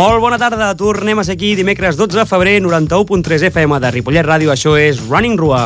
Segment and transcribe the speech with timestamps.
[0.00, 4.24] Molt bona tarda, tornem a ser aquí dimecres 12 de febrer, 91.3 FM de Ripollet
[4.24, 5.64] Ràdio, això és Running Rua.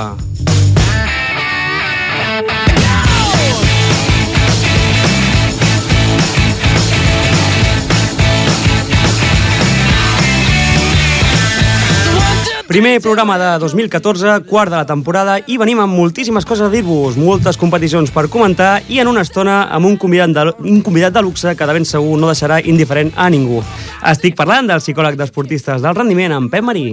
[12.66, 17.18] Primer programa de 2014, quart de la temporada, i venim amb moltíssimes coses a dir-vos,
[17.20, 21.22] moltes competicions per comentar i en una estona amb un convidat, de, un convidat de
[21.26, 23.60] luxe que de ben segur no deixarà indiferent a ningú.
[24.08, 26.88] Estic parlant del psicòleg d'esportistes del rendiment, en Pep Marí.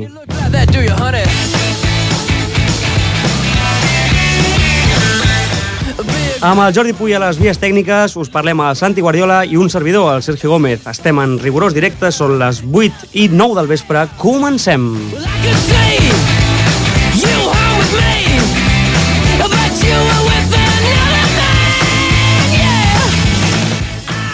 [6.42, 9.68] Amb el Jordi Puy a les vies tècniques us parlem a Santi Guardiola i un
[9.70, 10.88] servidor, el Sergio Gómez.
[10.90, 14.08] Estem en rigorós directe, són les 8 i 9 del vespre.
[14.18, 14.88] Comencem!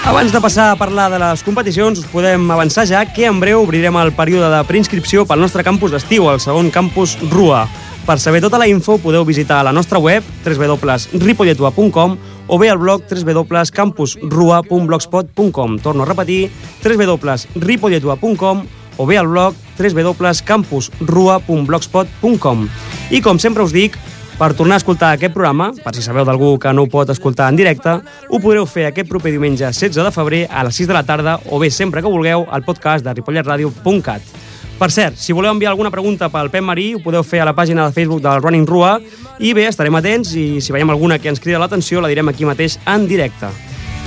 [0.08, 3.66] Abans de passar a parlar de les competicions, us podem avançar ja que en breu
[3.66, 7.66] obrirem el període de preinscripció pel nostre campus d'estiu, el segon campus RUA.
[8.08, 12.16] Per saber tota la info podeu visitar la nostra web www.ripolletua.com
[12.48, 16.48] o bé el blog www.campusrua.blogspot.com Torno a repetir,
[16.84, 18.64] www.ripolletua.com
[18.98, 22.70] o bé al blog www.campusrua.blogspot.com
[23.12, 23.98] I com sempre us dic,
[24.38, 27.50] per tornar a escoltar aquest programa, per si sabeu d'algú que no ho pot escoltar
[27.52, 27.90] en directe,
[28.30, 31.40] ho podreu fer aquest proper diumenge 16 de febrer a les 6 de la tarda
[31.50, 34.22] o bé sempre que vulgueu al podcast de ripolletradio.cat.
[34.78, 37.56] Per cert, si voleu enviar alguna pregunta pel Pep Marí, ho podeu fer a la
[37.58, 39.00] pàgina de Facebook del Running Rua
[39.42, 42.46] i bé, estarem atents i si veiem alguna que ens crida l'atenció la direm aquí
[42.46, 43.50] mateix en directe.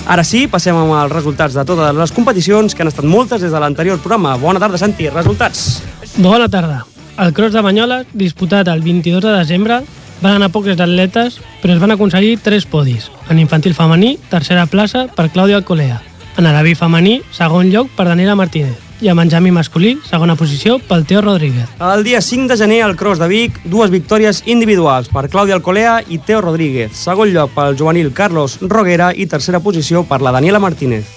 [0.07, 3.53] Ara sí, passem amb els resultats de totes les competicions, que han estat moltes des
[3.53, 4.37] de l'anterior programa.
[4.39, 5.09] Bona tarda, Santi.
[5.11, 5.83] Resultats.
[6.17, 6.85] Bona tarda.
[7.21, 9.81] El cross de Banyoles, disputat el 22 de desembre,
[10.23, 13.11] van anar pocs atletes, però es van aconseguir tres podis.
[13.29, 16.01] En infantil femení, tercera plaça per Clàudia Alcolea.
[16.39, 18.90] En arabi femení, segon lloc per Daniela Martínez.
[19.01, 21.71] I en Benjamí masculí, segona posició pel Teo Rodríguez.
[21.81, 26.03] El dia 5 de gener al Cross de Vic, dues victòries individuals per Clàudia Alcolea
[26.05, 26.93] i Teo Rodríguez.
[26.93, 31.09] Segon lloc pel juvenil Carlos Roguera i tercera posició per la Daniela Martínez.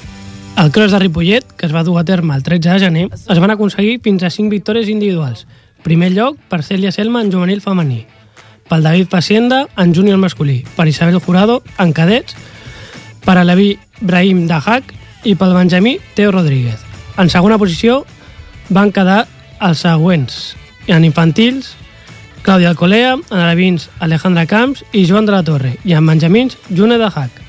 [0.56, 3.40] Al cross de Ripollet, que es va dur a terme el 13 de gener, es
[3.44, 5.44] van aconseguir fins a 5 victòries individuals.
[5.84, 8.06] Primer lloc per Celia Selma en juvenil femení,
[8.70, 12.38] pel David Facienda en júnior masculí, per Isabel Jurado en cadets,
[13.26, 14.96] per Alevi Brahim Dahak
[15.28, 16.93] i pel Benjamí Teo Rodríguez.
[17.18, 18.02] En segona posició
[18.74, 19.24] van quedar
[19.62, 20.56] els següents.
[20.90, 21.76] En infantils,
[22.44, 26.98] Clàudia Alcolea, en alevins Alejandra Camps i Joan de la Torre, i en benjamins June
[26.98, 27.40] Dahak.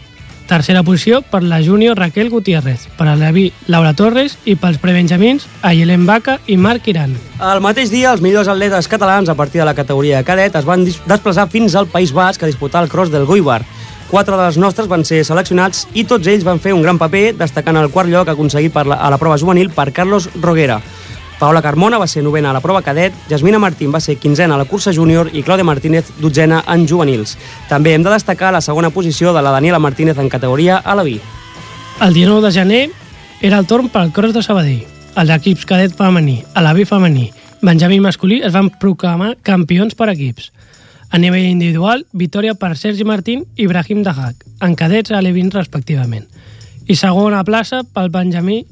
[0.44, 5.46] Tercera posició per la júnior Raquel Gutiérrez, per a l'Avi Laura Torres i pels prebenjamins
[5.64, 7.16] Ayelen Baca i Marc Iran.
[7.40, 10.84] El mateix dia, els millors atletes catalans a partir de la categoria cadet es van
[10.84, 13.62] desplaçar fins al País Basc a disputar el cross del Goibar.
[14.14, 17.74] Quatre dels nostres van ser seleccionats i tots ells van fer un gran paper, destacant
[17.80, 20.76] el quart lloc aconseguit per la, a la prova juvenil per Carlos Roguera.
[21.40, 24.60] Paola Carmona va ser novena a la prova cadet, Jasmina Martín va ser quinzena a
[24.60, 27.34] la cursa júnior i Clàudia Martínez dotzena en juvenils.
[27.66, 31.02] També hem de destacar la segona posició de la Daniela Martínez en categoria a la
[31.02, 31.18] vi.
[31.98, 32.84] El 19 de gener
[33.42, 34.84] era el torn pel cross de Sabadell.
[35.18, 37.32] Els equips cadet femení, a l'AVI femení,
[37.64, 40.50] Benjamí masculí es van proclamar campions per equips.
[41.14, 46.24] A nivell individual, victòria per Sergi Martín i Ibrahim Dahak, en cadets a l'Evin respectivament.
[46.90, 48.64] I segona plaça pel Benjamí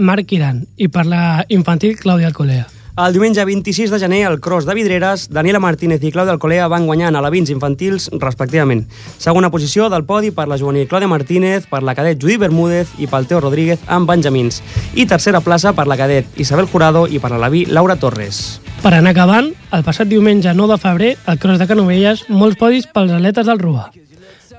[0.00, 2.64] Marc Iran i per la infantil Clàudia Alcolea.
[2.92, 6.84] El diumenge 26 de gener, al cross de Vidreres, Daniela Martínez i Clàudia Alcolea van
[6.84, 8.82] guanyar en alevins infantils, respectivament.
[9.16, 13.08] Segona posició del podi per la juvenil Clàudia Martínez, per la cadet Judit Bermúdez i
[13.08, 14.60] pel Teo Rodríguez amb Benjamins.
[14.92, 18.60] I tercera plaça per la cadet Isabel Jurado i per l'aleví Laura Torres.
[18.82, 22.84] Per anar acabant, el passat diumenge 9 de febrer, al cross de Canovelles, molts podis
[22.92, 23.86] pels atletes del Rua.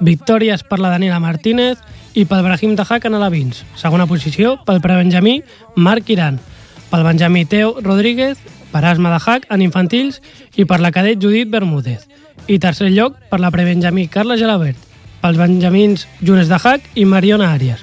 [0.01, 1.77] Victòries per la Daniela Martínez
[2.17, 3.61] i pel Brahim Dahak en alevins.
[3.77, 5.43] Segona posició pel prebenjamí
[5.75, 6.41] Marc Iran.
[6.93, 8.37] Pel benjamí Teo Rodríguez,
[8.69, 10.19] per Asma Dahak en infantils
[10.53, 12.03] i per la cadet Judit Bermúdez.
[12.45, 14.77] I tercer lloc per la prebenjamí Carla Gelabert.
[15.23, 17.81] Pels benjamins Junes Dahak i Mariona Àrias.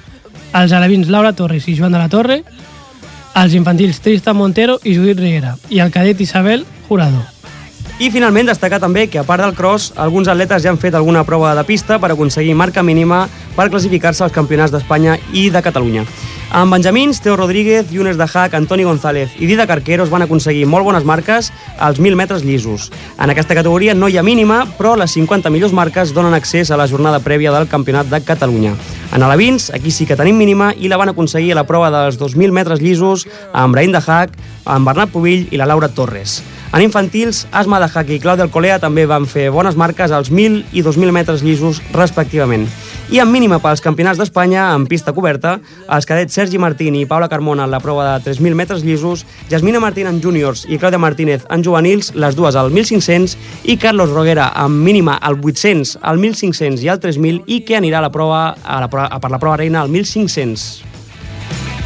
[0.55, 2.39] Els alevins Laura Torres i Joan de la Torre.
[3.35, 5.57] Els infantils Tristan Montero i Judit Riera.
[5.67, 7.27] I el cadet Isabel Jurado.
[7.99, 11.27] I finalment destacar també que a part del cross, alguns atletes ja han fet alguna
[11.27, 13.25] prova de pista per aconseguir marca mínima
[13.59, 16.07] per classificar-se als campionats d'Espanya i de Catalunya.
[16.53, 21.05] Amb Benjamins, Teo Rodríguez, Yunes Dahak, Antoni González i Dida Carqueros van aconseguir molt bones
[21.07, 21.47] marques
[21.79, 22.89] als 1.000 metres llisos.
[23.15, 26.75] En aquesta categoria no hi ha mínima, però les 50 millors marques donen accés a
[26.75, 28.75] la jornada prèvia del Campionat de Catalunya.
[29.15, 32.19] En alevins, aquí sí que tenim mínima i la van aconseguir a la prova dels
[32.19, 36.41] 2.000 metres llisos amb Brahim Dahak, amb Bernat Pubill i la Laura Torres.
[36.75, 40.83] En infantils, Asma Dahak i Clàudia Alcolea també van fer bones marques als 1.000 i
[40.83, 42.67] 2.000 metres llisos respectivament.
[43.11, 45.57] I en mínima pels campionats d'Espanya, en pista coberta,
[45.91, 49.81] els cadets Sergi Martín i Paula Carmona en la prova de 3.000 metres llisos, Jasmina
[49.83, 53.35] Martín en júniors i Clàudia Martínez en juvenils, les dues al 1.500,
[53.67, 57.99] i Carlos Roguera amb mínima al 800, al 1.500 i al 3.000, i que anirà
[57.99, 60.67] a la prova, a la, a per la prova reina al 1.500.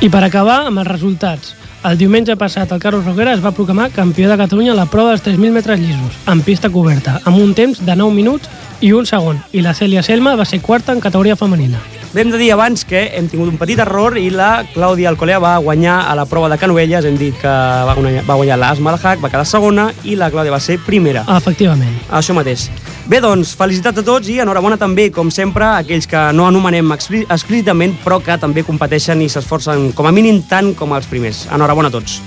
[0.06, 1.56] I per acabar amb els resultats.
[1.86, 5.12] El diumenge passat el Carlos Roquera es va proclamar campió de Catalunya a la prova
[5.12, 8.50] dels 3.000 metres llisos, en pista coberta, amb un temps de 9 minuts
[8.82, 11.84] i un segon, i la Cèlia Selma va ser quarta en categoria femenina.
[12.16, 15.58] Hem de dir abans que hem tingut un petit error i la Clàudia Alcolea va
[15.60, 17.04] guanyar a la prova de Canovelles.
[17.04, 20.54] Hem dit que va guanyar, va guanyar l'Asma Malhac, va quedar segona i la Clàudia
[20.54, 21.26] va ser primera.
[21.36, 21.92] Efectivament.
[22.08, 22.70] Això mateix.
[23.12, 26.96] Bé, doncs, felicitats a tots i enhorabona també, com sempre, a aquells que no anomenem
[26.96, 31.50] explícitament, però que també competeixen i s'esforcen com a mínim tant com els primers.
[31.52, 32.22] Enhorabona a tots.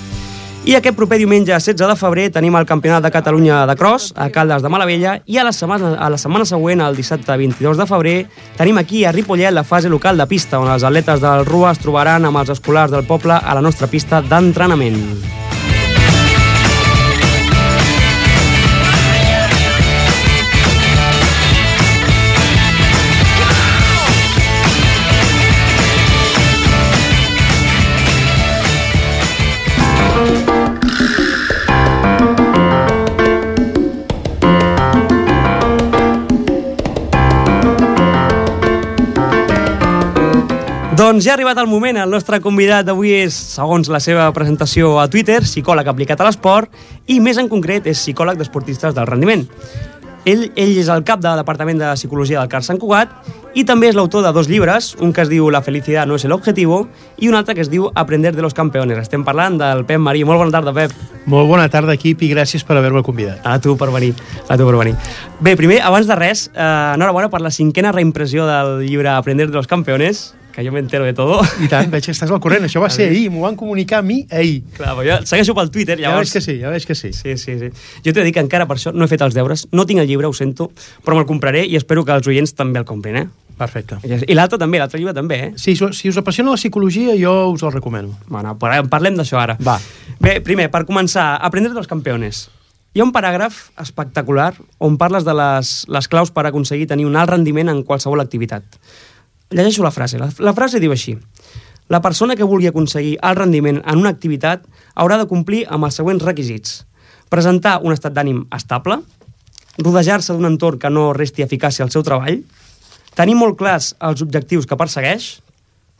[0.66, 4.28] I aquest proper diumenge 16 de febrer tenim el Campionat de Catalunya de Cross a
[4.34, 7.86] Caldes de Malavella i a la setmana, a la setmana següent, el dissabte 22 de
[7.88, 8.16] febrer,
[8.58, 11.82] tenim aquí a Ripollet la fase local de pista on els atletes del RUA es
[11.84, 15.00] trobaran amb els escolars del poble a la nostra pista d'entrenament.
[41.08, 44.90] Doncs ja ha arribat el moment, el nostre convidat d'avui és, segons la seva presentació
[45.00, 46.68] a Twitter, psicòleg aplicat a l'esport
[47.08, 49.46] i més en concret és psicòleg d'esportistes del rendiment.
[50.28, 53.14] Ell, ell és el cap del Departament de Psicologia del CAR Sant Cugat
[53.56, 56.28] i també és l'autor de dos llibres, un que es diu La felicitat no és
[56.28, 56.82] el objetivo
[57.16, 59.00] i un altre que es diu Aprender de los campeones.
[59.00, 60.26] Estem parlant del Pep Marí.
[60.28, 60.92] Molt bona tarda, Pep.
[61.24, 63.40] Molt bona tarda, equip, i gràcies per haver-me convidat.
[63.48, 64.12] A tu per venir.
[64.44, 64.98] A tu per venir.
[65.40, 66.68] Bé, primer, abans de res, eh,
[66.98, 71.14] enhorabona per la cinquena reimpressió del llibre Aprender de los campeones que jo m'entero de
[71.14, 71.38] todo.
[71.62, 72.64] I tant, veig que estàs al corrent.
[72.66, 74.64] Això va ser ahir, m'ho van comunicar a mi ahir.
[74.74, 76.32] Clar, però jo segueixo pel Twitter, llavors...
[76.32, 77.12] Ja veig que sí, ja veig que sí.
[77.14, 77.68] Sí, sí, sí.
[78.02, 80.02] Jo t'he de dir que encara per això no he fet els deures, no tinc
[80.02, 80.72] el llibre, ho sento,
[81.06, 83.28] però me'l compraré i espero que els oients també el comprin, eh?
[83.58, 84.00] Perfecte.
[84.02, 85.48] I l'altre també, l'altre llibre també, eh?
[85.58, 88.18] Si, si us apassiona la psicologia, jo us el recomano.
[88.26, 89.58] Bueno, parlem d'això ara.
[89.62, 89.78] Va.
[90.18, 92.48] Bé, primer, per començar, aprendre dels campeones.
[92.96, 97.18] Hi ha un paràgraf espectacular on parles de les, les claus per aconseguir tenir un
[97.20, 98.64] alt rendiment en qualsevol activitat.
[99.50, 100.18] Llegeixo la frase.
[100.20, 101.16] La, la frase diu així.
[101.88, 105.96] La persona que vulgui aconseguir el rendiment en una activitat haurà de complir amb els
[105.96, 106.82] següents requisits.
[107.32, 108.98] Presentar un estat d'ànim estable,
[109.80, 112.42] rodejar-se d'un entorn que no resti eficàcia al seu treball,
[113.16, 115.38] tenir molt clars els objectius que persegueix,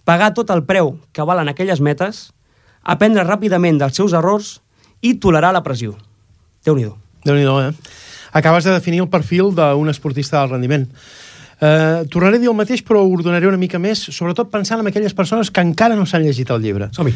[0.05, 2.29] pagar tot el preu que valen aquelles metes,
[2.83, 4.59] aprendre ràpidament dels seus errors
[5.01, 5.97] i tolerar la pressió.
[6.65, 6.97] Déu-n'hi-do.
[7.25, 7.73] déu nhi eh?
[8.33, 10.87] Acabes de definir el perfil d'un esportista del rendiment.
[11.59, 14.91] Uh, tornaré a dir el mateix, però ho ordenaré una mica més, sobretot pensant en
[14.91, 16.91] aquelles persones que encara no s'han llegit el llibre.
[16.95, 17.15] Som-hi.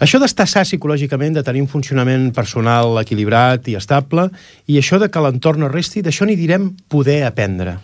[0.00, 4.30] Això d'estar sa psicològicament, de tenir un funcionament personal equilibrat i estable,
[4.66, 7.76] i això de que l'entorn no resti, d'això n'hi direm poder aprendre.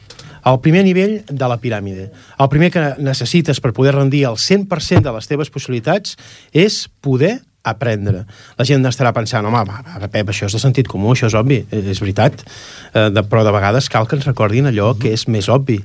[0.47, 2.07] El primer nivell de la piràmide.
[2.41, 6.15] El primer que necessites per poder rendir el 100% de les teves possibilitats
[6.55, 8.25] és poder aprendre.
[8.59, 11.37] La gent estarà pensant, home, va, va, Pep, això és de sentit comú, això és
[11.39, 12.45] obvi, és veritat,
[12.93, 15.81] eh, de, però de vegades cal que ens recordin allò que és més obvi.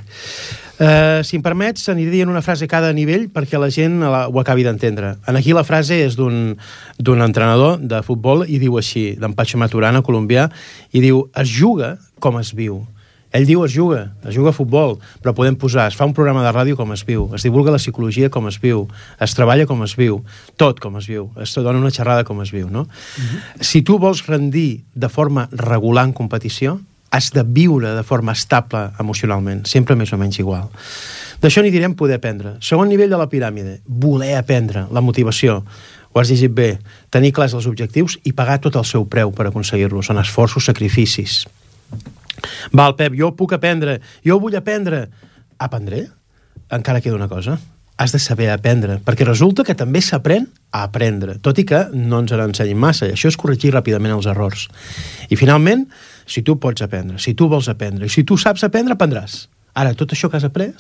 [0.82, 4.24] Eh, si em permets, aniré dient una frase a cada nivell perquè la gent la,
[4.32, 5.12] ho acabi d'entendre.
[5.30, 10.02] En aquí la frase és d'un entrenador de futbol i diu així, d'en Patxo Maturana,
[10.02, 10.48] colombià,
[10.90, 12.80] i diu, es juga com es viu.
[13.32, 16.44] Ell diu es juga, es juga a futbol, però podem posar, es fa un programa
[16.44, 18.88] de ràdio com es viu, es divulga la psicologia com es viu,
[19.24, 20.20] es treballa com es viu,
[20.60, 22.82] tot com es viu, es dona una xerrada com es viu, no?
[22.82, 23.64] Uh -huh.
[23.64, 28.90] Si tu vols rendir de forma regular en competició, has de viure de forma estable
[29.00, 30.70] emocionalment, sempre més o menys igual.
[31.42, 32.56] D'això n'hi direm poder aprendre.
[32.60, 35.64] Segon nivell de la piràmide, voler aprendre, la motivació.
[36.14, 39.48] Ho has llegit bé, tenir clars els objectius i pagar tot el seu preu per
[39.48, 40.06] aconseguir-los.
[40.06, 41.46] Són esforços, sacrificis.
[42.72, 45.08] Val, Pep, jo puc aprendre, jo vull aprendre.
[45.62, 46.08] Aprendré?
[46.72, 47.60] Encara queda una cosa.
[48.02, 52.24] Has de saber aprendre, perquè resulta que també s'aprèn a aprendre, tot i que no
[52.24, 53.06] ens n'ensenyin massa.
[53.06, 54.68] I això és corregir ràpidament els errors.
[55.30, 55.86] I finalment,
[56.26, 59.46] si tu pots aprendre, si tu vols aprendre, i si tu saps aprendre, aprendràs.
[59.78, 60.74] Ara, tot això que has après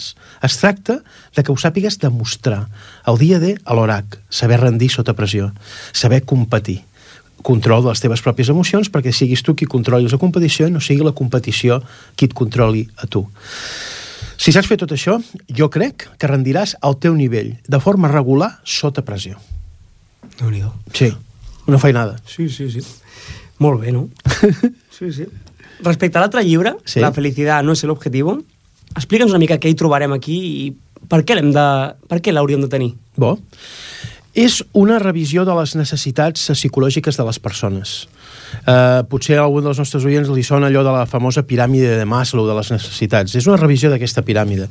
[0.43, 0.97] es tracta
[1.35, 2.65] de que ho sàpigues demostrar.
[3.07, 5.51] El dia D a l'orac, saber rendir sota pressió,
[5.93, 6.81] saber competir
[7.45, 10.81] control de les teves pròpies emocions perquè siguis tu qui controlis la competició i no
[10.83, 11.81] sigui la competició
[12.15, 13.25] qui et controli a tu.
[14.41, 15.19] Si saps fer tot això,
[15.53, 19.37] jo crec que rendiràs al teu nivell, de forma regular, sota pressió.
[20.39, 21.11] déu nhi Sí,
[21.67, 22.17] una feinada.
[22.25, 22.81] Sí, sí, sí.
[23.59, 24.09] Molt bé, no?
[24.97, 25.27] sí, sí.
[25.83, 26.99] Respecte a l'altre llibre, Sí.
[26.99, 28.43] La felicitat no és l'objectiu,
[28.95, 30.75] explica'ns una mica què hi trobarem aquí i
[31.07, 31.65] per què l'hem de...
[32.09, 32.93] per què l'hauríem de tenir?
[33.17, 33.37] Bo.
[34.31, 37.95] És una revisió de les necessitats psicològiques de les persones.
[38.63, 42.05] Uh, potser a algun dels nostres oients li sona allò de la famosa piràmide de
[42.07, 43.35] Maslow de les necessitats.
[43.35, 44.69] És una revisió d'aquesta piràmide.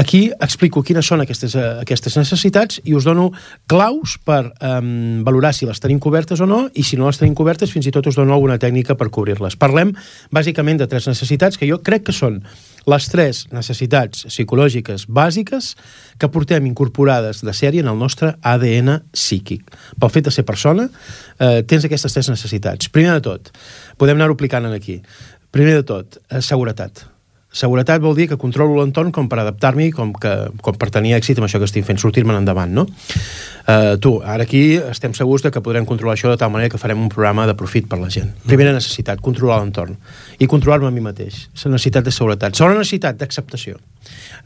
[0.00, 3.28] Aquí explico quines són aquestes, uh, aquestes necessitats i us dono
[3.70, 7.36] claus per um, valorar si les tenim cobertes o no i si no les tenim
[7.38, 9.58] cobertes fins i tot us dono alguna tècnica per cobrir-les.
[9.60, 9.94] Parlem
[10.34, 12.40] bàsicament de tres necessitats que jo crec que són
[12.90, 15.74] les tres necessitats psicològiques bàsiques
[16.20, 19.64] que portem incorporades de sèrie en el nostre ADN psíquic.
[19.98, 20.90] Pel fet de ser persona,
[21.38, 22.92] eh, tens aquestes tres necessitats.
[22.92, 23.54] Primer de tot,
[23.96, 25.00] podem anar-ho aplicant aquí.
[25.50, 27.06] Primer de tot, eh, seguretat.
[27.50, 31.40] Seguretat vol dir que controlo l'entorn com per adaptar-m'hi, com, que, com per tenir èxit
[31.40, 32.86] amb això que estic fent, sortir-me'n endavant, no?
[33.70, 36.80] Uh, tu, ara aquí estem segurs de que podrem controlar això de tal manera que
[36.80, 38.32] farem un programa de profit per la gent.
[38.48, 39.94] Primera necessitat, controlar l'entorn.
[40.42, 41.44] I controlar-me a mi mateix.
[41.62, 42.56] La necessitat de seguretat.
[42.58, 43.78] Segona necessitat, d'acceptació.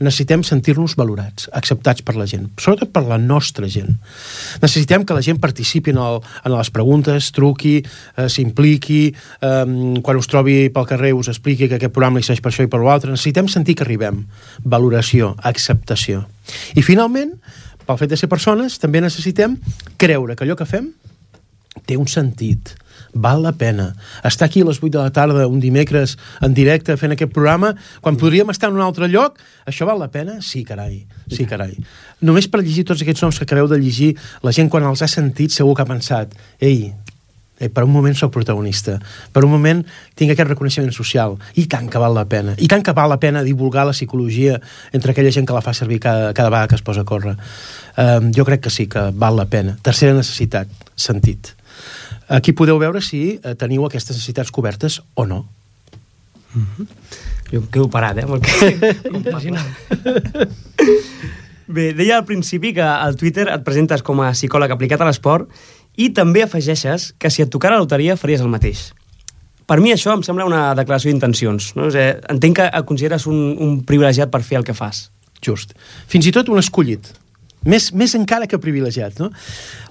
[0.02, 3.94] Necessitem sentir-nos valorats, acceptats per la gent, sobretot per la nostra gent.
[4.60, 9.02] Necessitem que la gent participi en, el, en les preguntes, truqui, eh, s'impliqui,
[9.40, 9.64] eh,
[10.04, 12.72] quan us trobi pel carrer us expliqui que aquest programa li serveix per això i
[12.74, 13.14] per l'altre.
[13.14, 14.24] Necessitem sentir que arribem.
[14.64, 16.26] Valoració, acceptació.
[16.74, 17.38] I finalment,
[17.86, 19.58] pel fet de ser persones, també necessitem
[20.00, 20.92] creure que allò que fem
[21.84, 22.72] té un sentit,
[23.14, 23.92] val la pena.
[24.24, 27.74] Estar aquí a les 8 de la tarda, un dimecres, en directe, fent aquest programa,
[28.00, 30.40] quan podríem estar en un altre lloc, això val la pena?
[30.42, 31.76] Sí, carai, sí, carai.
[32.24, 35.10] Només per llegir tots aquests noms que acabeu de llegir, la gent quan els ha
[35.10, 36.92] sentit segur que ha pensat, ei,
[37.58, 38.98] eh, per un moment sóc protagonista,
[39.32, 39.84] per un moment
[40.18, 43.20] tinc aquest reconeixement social, i tant que val la pena, i tant que val la
[43.22, 44.60] pena divulgar la psicologia
[44.92, 47.36] entre aquella gent que la fa servir cada, cada vegada que es posa a córrer.
[47.96, 49.76] Um, jo crec que sí, que val la pena.
[49.82, 51.54] Tercera necessitat, sentit.
[52.28, 55.44] Aquí podeu veure si eh, teniu aquestes necessitats cobertes o no.
[56.54, 56.86] Mm -hmm.
[57.52, 58.26] Jo em quedo parat, eh?
[58.26, 58.54] Perquè...
[61.66, 65.48] Bé, deia al principi que al Twitter et presentes com a psicòleg aplicat a l'esport
[65.96, 68.92] i també afegeixes que si et tocara la loteria faries el mateix.
[69.64, 71.72] Per mi això em sembla una declaració d'intencions.
[71.78, 71.88] No?
[71.88, 75.08] O sigui, entenc que et consideres un, un privilegiat per fer el que fas.
[75.44, 75.72] Just.
[76.08, 77.12] Fins i tot un escollit.
[77.64, 79.30] Més, més encara que privilegiat, no?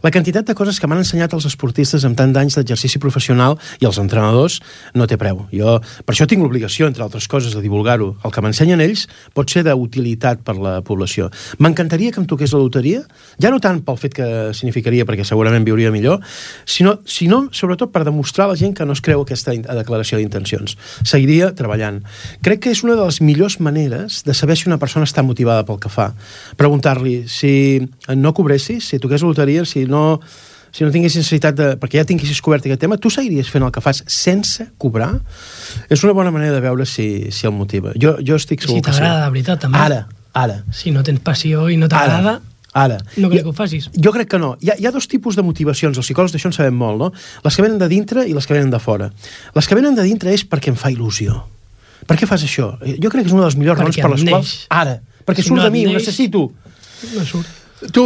[0.03, 3.87] La quantitat de coses que m'han ensenyat els esportistes amb tant d'anys d'exercici professional i
[3.87, 4.59] els entrenadors
[4.93, 5.45] no té preu.
[5.53, 8.11] Jo, per això tinc l'obligació, entre altres coses, de divulgar-ho.
[8.21, 11.29] El que m'ensenyen ells pot ser d'utilitat per la població.
[11.63, 13.01] M'encantaria que em toqués la loteria,
[13.41, 16.19] ja no tant pel fet que significaria, perquè segurament viuria millor,
[16.67, 20.75] sinó, sinó sobretot per demostrar a la gent que no es creu aquesta declaració d'intencions.
[21.07, 22.03] Seguiria treballant.
[22.43, 25.65] Crec que és una de les millors maneres de saber si una persona està motivada
[25.65, 26.11] pel que fa.
[26.59, 27.62] Preguntar-li si
[28.15, 30.19] no cobressis, si toqués loteria, si no,
[30.73, 31.67] si no tinguessis necessitat de...
[31.81, 35.11] perquè ja tinguessis cobert aquest tema, tu seguiries fent el que fas sense cobrar?
[35.89, 37.93] És una bona manera de veure si, si el motiva.
[37.99, 38.97] Jo, jo estic segur si que sí.
[38.97, 39.83] Si t'agrada, de veritat, també.
[39.83, 40.01] Ara,
[40.33, 40.63] ara.
[40.73, 42.39] Si no tens passió i no t'agrada...
[42.73, 42.97] Ara.
[43.21, 43.85] No crec que ho facis.
[43.93, 44.55] Jo crec que no.
[44.65, 45.93] Hi ha, hi ha dos tipus de motivacions.
[45.93, 47.11] Els psicòlegs d'això en sabem molt, no?
[47.45, 49.11] Les que venen de dintre i les que venen de fora.
[49.53, 51.37] Les que venen de dintre és perquè em fa il·lusió.
[52.09, 52.71] Per què fas això?
[52.81, 54.33] Jo crec que és una de les millors raons per les neix.
[54.33, 54.55] quals...
[54.73, 54.97] Ara.
[55.23, 56.41] Perquè si surt no de mi, neix, ho necessito.
[57.13, 57.49] No surt.
[57.91, 58.05] Tu,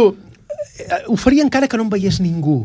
[0.82, 2.64] eh, ho faria encara que no em veiés ningú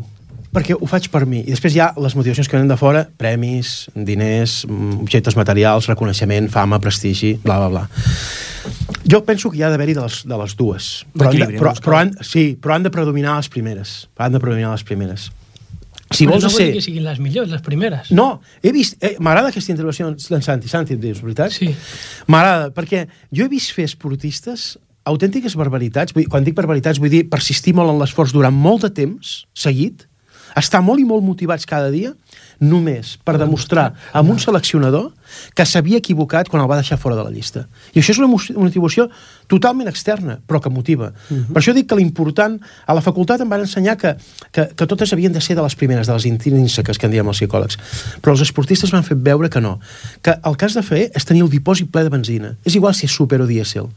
[0.54, 1.42] perquè ho faig per mi.
[1.42, 5.88] I després hi ha les motivacions que venen de fora, premis, diners, mm, objectes materials,
[5.90, 7.88] reconeixement, fama, prestigi, bla, bla, bla.
[9.10, 10.90] Jo penso que hi ha d'haver-hi de, les, de les dues.
[11.12, 14.04] Però, han de, però, però, han, sí, però han de predominar les primeres.
[14.16, 15.32] Han de predominar les primeres.
[16.14, 16.70] Si però vols no ser...
[16.76, 18.12] que siguin les millors, les primeres.
[18.14, 18.96] No, he vist...
[19.02, 20.70] Eh, M'agrada aquesta intervenció d'en Santi.
[20.70, 21.52] Santi, em dius, veritat?
[21.56, 21.72] Sí.
[22.30, 27.26] M'agrada, perquè jo he vist fer esportistes autèntiques barbaritats, vull, quan dic barbaritats vull dir
[27.30, 30.06] persistir molt en l'esforç durant molt de temps seguit,
[30.54, 32.12] estar molt i molt motivats cada dia,
[32.62, 35.10] només per demostrar a un seleccionador
[35.56, 37.64] que s'havia equivocat quan el va deixar fora de la llista.
[37.92, 39.08] I això és una motivació
[39.50, 41.12] totalment externa, però que motiva.
[41.28, 41.52] Uh -huh.
[41.52, 42.60] Per això dic que l'important...
[42.86, 44.16] A la facultat em van ensenyar que,
[44.52, 47.26] que, que totes havien de ser de les primeres, de les intrínseques, que en diem
[47.26, 47.78] els psicòlegs.
[48.20, 49.80] Però els esportistes van fer veure que no.
[50.22, 52.56] Que el has de fer és tenir el dipòsit ple de benzina.
[52.64, 53.88] És igual si és super o dièsel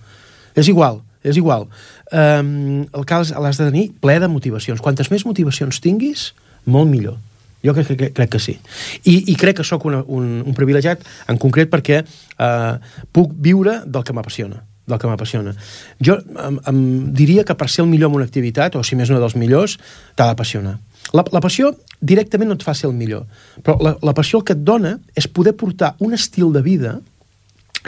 [0.57, 1.67] és igual, és igual.
[2.11, 4.81] Um, el que l'has de tenir ple de motivacions.
[4.83, 6.31] Quantes més motivacions tinguis,
[6.65, 7.19] molt millor.
[7.65, 8.57] Jo crec, crec, crec que sí.
[9.03, 12.77] I, i crec que sóc una, un, un privilegiat, en concret perquè uh,
[13.13, 15.51] puc viure del que m'apassiona del que m'apassiona.
[15.99, 16.77] Jo em, em
[17.11, 19.75] diria que per ser el millor en una activitat, o si més no dels millors,
[20.15, 20.77] t'ha d'apassionar.
[21.15, 23.25] La, la passió directament no et fa ser el millor,
[23.63, 26.97] però la, la passió el que et dona és poder portar un estil de vida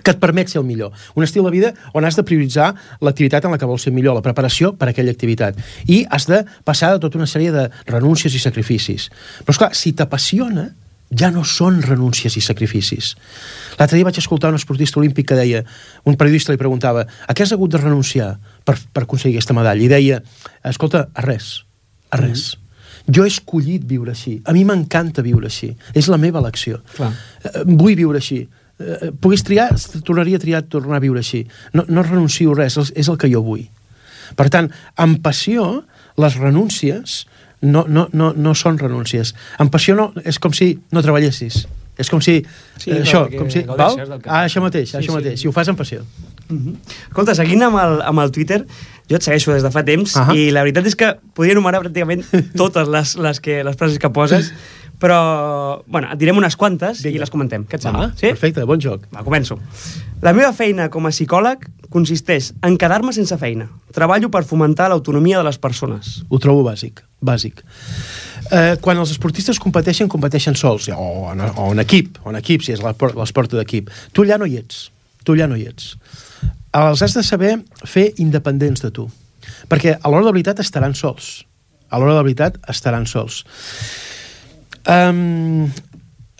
[0.03, 0.91] que et permet ser el millor.
[1.15, 4.17] Un estil de vida on has de prioritzar l'activitat en la que vols ser millor,
[4.17, 5.57] la preparació per a aquella activitat.
[5.87, 9.09] I has de passar de tota una sèrie de renúncies i sacrificis.
[9.43, 10.69] Però, esclar, si t'apassiona,
[11.09, 13.15] ja no són renúncies i sacrificis.
[13.79, 15.63] L'altre dia vaig escoltar un esportista olímpic que deia,
[16.05, 19.81] un periodista li preguntava, a què has hagut de renunciar per, per aconseguir aquesta medalla?
[19.81, 20.21] I deia,
[20.69, 21.63] escolta, a res,
[22.11, 22.51] a res.
[22.55, 22.67] Mm -hmm.
[23.09, 24.41] Jo he escollit viure així.
[24.45, 25.71] A mi m'encanta viure així.
[25.93, 26.81] És la meva elecció.
[26.95, 27.11] Clar.
[27.43, 28.47] Eh, vull viure així.
[28.79, 29.73] Eh, pogués triar,
[30.07, 31.43] tornaria a triar tornar a viure així.
[31.75, 33.65] No, no renuncio res, és, el que jo vull.
[34.39, 35.83] Per tant, amb passió,
[36.19, 37.25] les renúncies
[37.61, 39.33] no, no, no, no són renúncies.
[39.59, 41.65] Amb passió no, és com si no treballessis.
[41.99, 42.37] És com si...
[42.79, 43.65] Sí, eh, això, com si...
[43.67, 43.97] Val?
[44.23, 45.17] Ah, això mateix, Sí, això sí.
[45.17, 45.41] mateix.
[45.41, 46.05] Si ho fas amb passió.
[46.49, 48.61] Escolta, seguint amb el, amb el Twitter,
[49.11, 50.33] jo et segueixo des de fa temps Ahà.
[50.33, 52.23] i la veritat és que podria enumerar pràcticament
[52.61, 54.53] totes les, les, que, les frases que poses,
[54.99, 57.15] però, bueno, et direm unes quantes Vinga.
[57.15, 57.63] i les comentem.
[57.65, 58.07] Què et Va, sembla?
[58.19, 59.05] perfecte, bon joc.
[59.15, 59.57] Va, començo.
[60.21, 63.69] La meva feina com a psicòleg consisteix en quedar-me sense feina.
[63.95, 66.19] Treballo per fomentar l'autonomia de les persones.
[66.29, 67.63] Ho trobo bàsic, bàsic.
[68.51, 72.61] Eh, quan els esportistes competeixen, competeixen sols, o en, o en equip, o en equip,
[72.65, 73.89] si és l'esport d'equip.
[74.11, 74.89] Tu allà no hi ets,
[75.23, 75.95] tu allà no hi ets.
[76.75, 79.07] Els has de saber fer independents de tu,
[79.69, 81.45] perquè a l'hora de la veritat estaran sols.
[81.89, 83.43] A l'hora de la veritat estaran sols.
[84.89, 85.69] Um,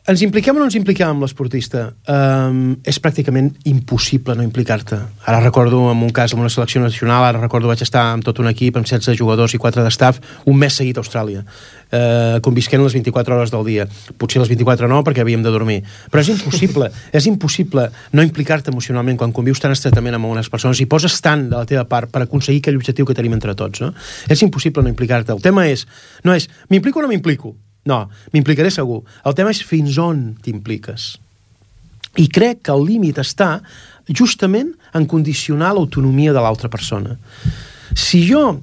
[0.09, 1.83] ens impliquem o no ens impliquem amb l'esportista?
[2.09, 4.97] Um, és pràcticament impossible no implicar-te.
[5.29, 8.41] Ara recordo en un cas amb una selecció nacional, ara recordo vaig estar amb tot
[8.41, 10.17] un equip, amb 16 jugadors i 4 d'estaf,
[10.49, 13.85] un mes seguit a Austràlia, uh, convisquent les 24 hores del dia.
[14.17, 15.83] Potser les 24 no, perquè havíem de dormir.
[16.09, 16.89] Però és impossible,
[17.21, 17.85] és impossible
[18.17, 21.69] no implicar-te emocionalment quan convius tan estretament amb unes persones i poses tant de la
[21.69, 23.85] teva part per aconseguir aquell objectiu que tenim entre tots.
[23.85, 23.93] No?
[24.25, 25.37] És impossible no implicar-te.
[25.37, 25.85] El tema és,
[26.25, 27.59] no és, m'implico o no m'implico?
[27.87, 29.03] No, m'implicaré segur.
[29.25, 31.13] El tema és fins on t'impliques.
[32.19, 33.59] I crec que el límit està
[34.09, 37.15] justament en condicionar l'autonomia de l'altra persona.
[37.95, 38.59] Si jo,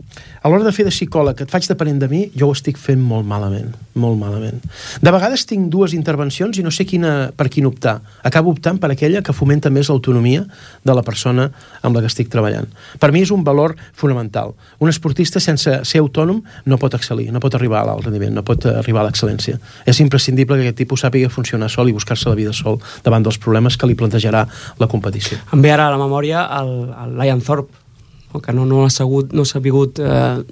[0.47, 3.01] a l'hora de fer de psicòleg, et faig depenent de mi, jo ho estic fent
[3.03, 4.61] molt malament, molt malament.
[5.03, 7.97] De vegades tinc dues intervencions i no sé quina, per quin optar.
[8.23, 10.45] Acabo optant per aquella que fomenta més l'autonomia
[10.87, 11.49] de la persona
[11.83, 12.69] amb la que estic treballant.
[13.03, 14.53] Per mi és un valor fonamental.
[14.79, 16.39] Un esportista sense ser autònom
[16.71, 19.59] no pot excel·lir, no pot arribar a l'alt rendiment, no pot arribar a l'excel·lència.
[19.83, 23.41] És imprescindible que aquest tipus sàpiga funcionar sol i buscar-se la vida sol davant dels
[23.43, 24.47] problemes que li plantejarà
[24.79, 25.43] la competició.
[25.51, 27.86] Em ve ara a la memòria el, el Lion Thorpe,
[28.33, 28.41] no?
[28.41, 30.45] que no, no ha sabut, no s'ha sabut eh,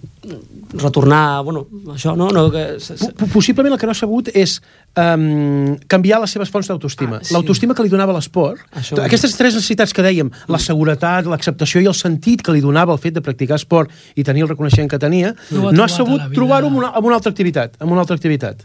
[0.75, 2.29] retornar, bueno, això, no?
[2.35, 2.79] no que,
[3.33, 4.57] Possiblement el que no ha sabut és
[4.99, 7.21] um, canviar les seves fonts d'autoestima.
[7.21, 7.35] Ah, sí.
[7.35, 8.63] L'autoestima que li donava l'esport.
[8.75, 12.95] Això- Aquestes tres necessitats que dèiem, la seguretat, l'acceptació i el sentit que li donava
[12.97, 16.21] el fet de practicar esport i tenir el reconeixement que tenia, No no ha sabut
[16.23, 16.35] vida.
[16.35, 17.77] trobar-ho en, una, en una altra activitat.
[17.81, 18.65] En una altra activitat.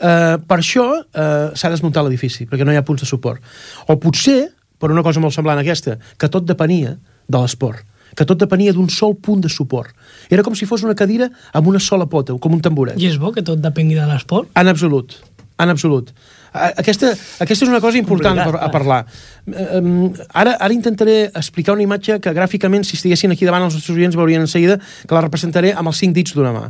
[0.00, 3.40] Uh, per això uh, s'ha desmuntat l'edifici, perquè no hi ha punts de suport.
[3.88, 4.48] O potser,
[4.80, 6.96] per una cosa molt semblant a aquesta, que tot depenia
[7.28, 7.84] de l'esport
[8.16, 9.94] que tot depenia d'un sol punt de suport.
[10.30, 13.00] Era com si fos una cadira amb una sola pota, com un tamboret.
[13.00, 14.50] I és bo que tot depengui de l'esport?
[14.58, 15.16] En absolut,
[15.58, 16.12] en absolut.
[16.50, 19.04] Aquesta, aquesta és una cosa important Complicat, per, a parlar.
[19.46, 19.90] Eh, em,
[20.34, 24.18] Ara, ara intentaré explicar una imatge que gràficament, si estiguessin aquí davant els nostres oients,
[24.18, 26.64] veurien en seguida que la representaré amb els cinc dits d'una mà.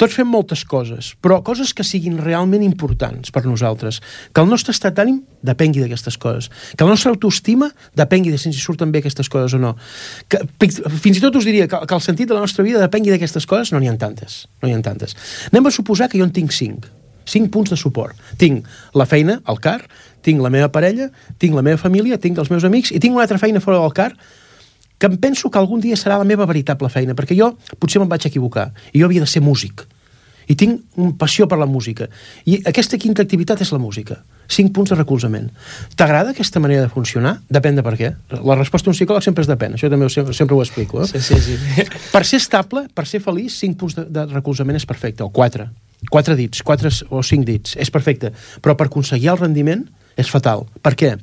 [0.00, 4.00] Tots fem moltes coses, però coses que siguin realment importants per nosaltres.
[4.32, 6.48] Que el nostre estat d'ànim depengui d'aquestes coses.
[6.76, 9.74] Que la nostra autoestima depengui de si ens surten bé aquestes coses o no.
[10.28, 13.12] Que, fins i tot us diria que, que el sentit de la nostra vida depengui
[13.14, 14.46] d'aquestes coses, no n'hi ha tantes.
[14.62, 15.16] No n'hi ha tantes.
[15.52, 16.88] Anem a suposar que jo en tinc cinc.
[17.28, 18.18] Cinc punts de suport.
[18.38, 18.66] Tinc
[18.98, 19.82] la feina, el car,
[20.22, 23.26] tinc la meva parella, tinc la meva família, tinc els meus amics i tinc una
[23.26, 24.12] altra feina fora del car
[25.02, 28.10] que em penso que algun dia serà la meva veritable feina, perquè jo potser me'n
[28.10, 29.82] vaig equivocar, i jo havia de ser músic,
[30.46, 32.06] i tinc una passió per la música.
[32.46, 34.20] I aquesta quinta activitat és la música.
[34.52, 35.48] Cinc punts de recolzament.
[35.98, 37.40] T'agrada aquesta manera de funcionar?
[37.50, 38.12] Depèn de per què.
[38.46, 41.02] La resposta d'un psicòleg sempre és depèn, això també ho, sempre, sempre ho explico.
[41.02, 41.08] Eh?
[41.10, 41.86] sí, sí, sí.
[42.12, 45.66] Per ser estable, per ser feliç, cinc punts de, de recolzament és perfecte, o quatre.
[46.10, 48.30] Quatre dits, quatre o cinc dits, és perfecte.
[48.62, 49.82] Però per aconseguir el rendiment
[50.14, 50.68] és fatal.
[50.82, 51.16] Per què?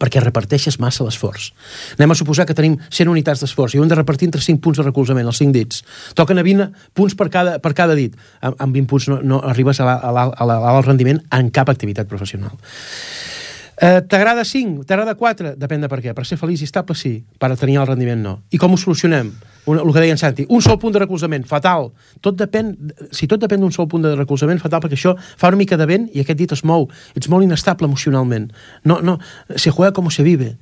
[0.00, 1.52] Perquè reparteixes massa l'esforç.
[1.98, 4.62] Anem a suposar que tenim 100 unitats d'esforç i ho hem de repartir entre 5
[4.64, 5.84] punts de recolzament, els 5 dits.
[6.18, 8.16] Toquen a 20 punts per cada, per cada dit.
[8.40, 12.56] Amb, amb 20 punts no, no arribes a l'alt rendiment en cap activitat professional.
[13.80, 14.84] Eh, T'agrada 5?
[14.86, 15.56] T'agrada 4?
[15.58, 16.14] Depèn de per què.
[16.14, 17.16] Per ser feliç i estable, sí.
[17.38, 18.38] Per tenir el rendiment, no.
[18.54, 19.32] I com ho solucionem?
[19.66, 21.86] Un, el que deia en Santi, un sol punt de recolzament, fatal.
[22.20, 22.74] Tot depèn,
[23.16, 25.86] si tot depèn d'un sol punt de recolzament, fatal, perquè això fa una mica de
[25.88, 26.88] vent i aquest dit es mou.
[27.16, 28.50] Ets molt inestable emocionalment.
[28.84, 29.18] No, no,
[29.56, 30.56] se juega com se vive.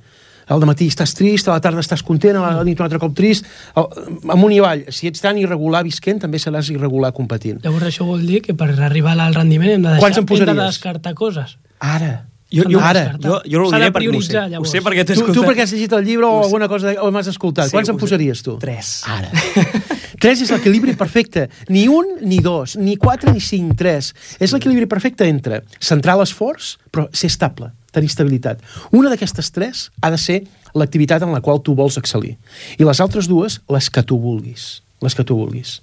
[0.51, 3.13] Al matí estàs trist, a la tarda estàs content, a la nit un altre cop
[3.15, 3.45] trist,
[3.79, 3.87] al-
[4.31, 4.85] amunt i avall.
[4.91, 7.61] Si ets tan irregular visquent, també seràs irregular competint.
[7.63, 10.49] Llavors això vol dir que per arribar al rendiment hem de, Quants deixar, posaries?
[10.51, 11.57] hem de descartar coses.
[11.79, 12.25] Ara.
[12.53, 13.17] Jo, jo, Ara.
[13.17, 14.41] jo, jo no ho diré perquè ho sé.
[14.59, 15.47] Ho sé perquè t'he Tu, tu escoltat.
[15.49, 17.71] perquè has llegit el llibre o alguna cosa o m'has escoltat.
[17.71, 17.99] Sí, Quants en sé.
[18.03, 18.57] posaries tu?
[18.61, 19.01] Tres.
[19.09, 19.31] Ara.
[20.23, 21.47] 3 és l'equilibri perfecte.
[21.73, 24.13] Ni un ni dos, ni 4 ni 5, 3.
[24.39, 28.61] És l'equilibri perfecte entre centrar l'esforç, però ser estable, tenir estabilitat.
[28.93, 30.43] Una d'aquestes tres ha de ser
[30.77, 32.37] l'activitat en la qual tu vols excel·lir.
[32.77, 35.77] I les altres dues, les que tu vulguis les que tu vulguis.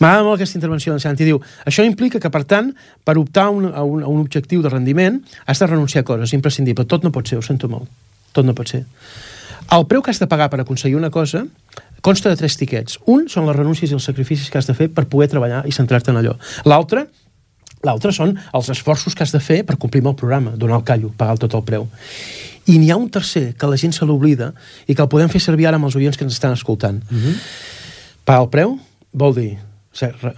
[0.00, 1.26] M'agrada molt aquesta intervenció d'en Santi.
[1.28, 2.72] Diu, això implica que, per tant,
[3.04, 6.34] per optar un, a un, a un objectiu de rendiment, has de renunciar a coses,
[6.36, 6.86] imprescindible.
[6.88, 7.88] Tot no pot ser, ho sento molt.
[8.32, 8.84] Tot no pot ser.
[9.72, 11.46] El preu que has de pagar per aconseguir una cosa
[12.02, 12.98] consta de tres tiquets.
[13.06, 15.72] Un són les renúncies i els sacrificis que has de fer per poder treballar i
[15.72, 16.36] centrar-te en allò.
[16.68, 17.06] L'altre
[17.82, 20.84] L'altre són els esforços que has de fer per complir amb el programa, donar el
[20.86, 21.88] callo, pagar tot el preu.
[22.70, 24.52] I n'hi ha un tercer que la gent se l'oblida
[24.86, 27.02] i que el podem fer servir ara amb els oients que ens estan escoltant.
[27.10, 27.34] Uh -huh.
[28.24, 28.74] Pagar el preu
[29.12, 29.50] vol dir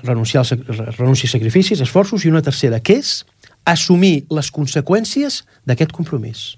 [0.02, 0.52] renunciar als
[0.98, 3.22] renúncies, sacrificis, esforços, i una tercera, que és
[3.64, 6.54] assumir les conseqüències d'aquest compromís.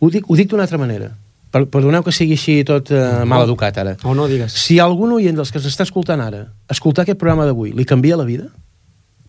[0.00, 1.12] Ho dic, ho dic d'una altra manera.
[1.52, 3.94] Per, perdoneu que sigui així tot eh, mal educat ara.
[4.04, 4.56] O no, digues.
[4.56, 8.26] Si algun oient dels que s'està escoltant ara, escoltar aquest programa d'avui, li canvia la
[8.28, 8.50] vida,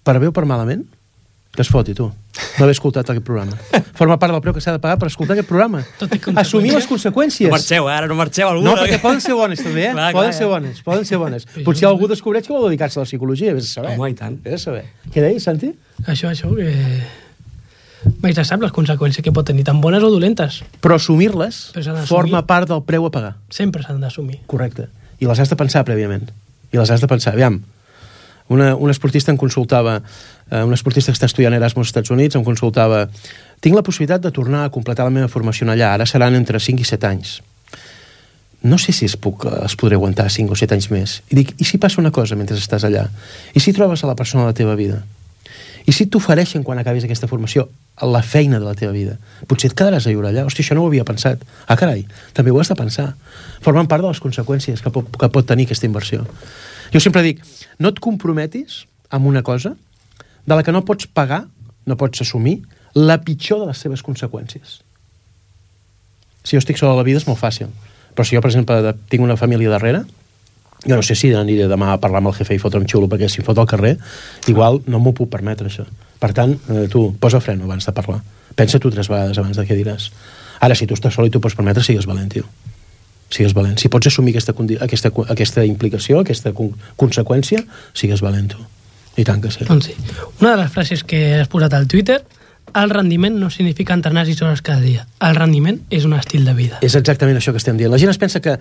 [0.04, 0.84] per bé o per malament,
[1.56, 2.06] que es foti, tu.
[2.06, 3.58] No haver escoltat aquest programa.
[4.00, 5.82] Forma part del preu que s'ha de pagar per escoltar aquest programa.
[6.00, 7.50] Tot Assumir les No conseqüències.
[7.52, 7.94] marxeu, eh?
[7.94, 8.76] ara no marxeu alguna.
[8.76, 9.94] No, perquè poden ser bones, també, eh?
[9.94, 10.52] Clar, poden clar, ser ja.
[10.54, 11.48] bones, poden ser bones.
[11.66, 13.96] Potser algú descobreix que vol dedicar-se a la psicologia, vés a saber.
[13.98, 14.38] Home, i tant.
[14.46, 14.86] Vés a saber.
[15.10, 15.74] Què deies, Santi?
[16.06, 16.70] Això, això, que...
[18.24, 20.62] Mai se sap les conseqüències que pot tenir, tan bones o dolentes.
[20.80, 21.74] Però assumir-les
[22.08, 23.34] forma part del preu a pagar.
[23.52, 24.40] Sempre s'han d'assumir.
[24.48, 24.88] Correcte.
[25.20, 26.30] I les has de pensar prèviament.
[26.72, 27.34] I les has de pensar.
[27.36, 27.60] Aviam,
[28.50, 30.00] una, una esportista em consultava,
[30.50, 33.06] eh, una esportista que està estudiant Erasmus als Estats Units, em consultava
[33.62, 36.82] tinc la possibilitat de tornar a completar la meva formació allà, ara seran entre 5
[36.82, 37.40] i 7 anys.
[38.62, 41.20] No sé si es, puc, es podré aguantar 5 o 7 anys més.
[41.32, 43.06] I dic, i si passa una cosa mentre estàs allà?
[43.56, 45.00] I si trobes a la persona de la teva vida?
[45.88, 47.70] I si t'ofereixen quan acabis aquesta formació
[48.04, 49.16] la feina de la teva vida?
[49.48, 50.44] Potser et quedaràs a viure allà.
[50.48, 51.42] Hòstia, això no ho havia pensat.
[51.68, 52.04] Ah, carai,
[52.36, 53.14] també ho has de pensar.
[53.64, 56.28] Formen part de les conseqüències que pot, que pot tenir aquesta inversió.
[56.94, 57.42] Jo sempre dic,
[57.78, 59.76] no et comprometis amb una cosa
[60.46, 61.46] de la que no pots pagar,
[61.86, 62.60] no pots assumir,
[62.98, 64.80] la pitjor de les seves conseqüències.
[66.44, 67.70] Si jo estic sol a la vida és molt fàcil.
[68.16, 70.02] Però si jo, per exemple, tinc una família darrere,
[70.86, 73.30] jo no sé si aniré demà a parlar amb el jefe i fotre'm xulo, perquè
[73.30, 73.98] si em fot al carrer,
[74.48, 75.86] igual no m'ho puc permetre, això.
[76.20, 78.22] Per tant, eh, tu, posa freno abans de parlar.
[78.56, 80.10] Pensa tu tres vegades abans de què diràs.
[80.60, 82.48] Ara, si tu estàs sol i t'ho pots permetre, sigues valent, tio.
[83.30, 83.78] Sigues valent.
[83.78, 87.62] Si pots assumir aquesta, aquesta, aquesta implicació, aquesta con conseqüència,
[87.94, 88.66] sigues valent, tu.
[89.20, 89.66] I tant que sí.
[89.68, 89.96] Doncs sí.
[90.40, 92.22] Una de les frases que has posat al Twitter
[92.76, 95.08] el rendiment no significa entrenar 6 hores cada dia.
[95.20, 96.80] El rendiment és un estil de vida.
[96.86, 97.92] És exactament això que estem dient.
[97.92, 98.58] La gent es pensa que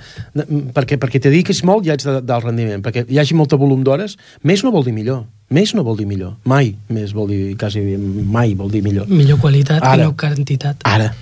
[0.75, 3.85] perquè, perquè te dediquis molt ja ets de, del rendiment, perquè hi hagi molt volum
[3.85, 5.25] d'hores, més no vol dir millor.
[5.55, 6.37] Més no vol dir millor.
[6.45, 9.09] Mai més vol dir, quasi mai vol dir millor.
[9.09, 9.97] Millor qualitat Ara.
[9.97, 10.85] que no quantitat.
[10.85, 11.13] Ara.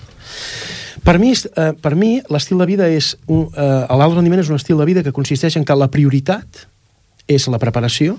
[1.06, 3.12] Per mi, eh, per mi l'estil de vida és...
[3.30, 6.64] Un, eh, L'alt rendiment és un estil de vida que consisteix en que la prioritat
[7.30, 8.16] és la preparació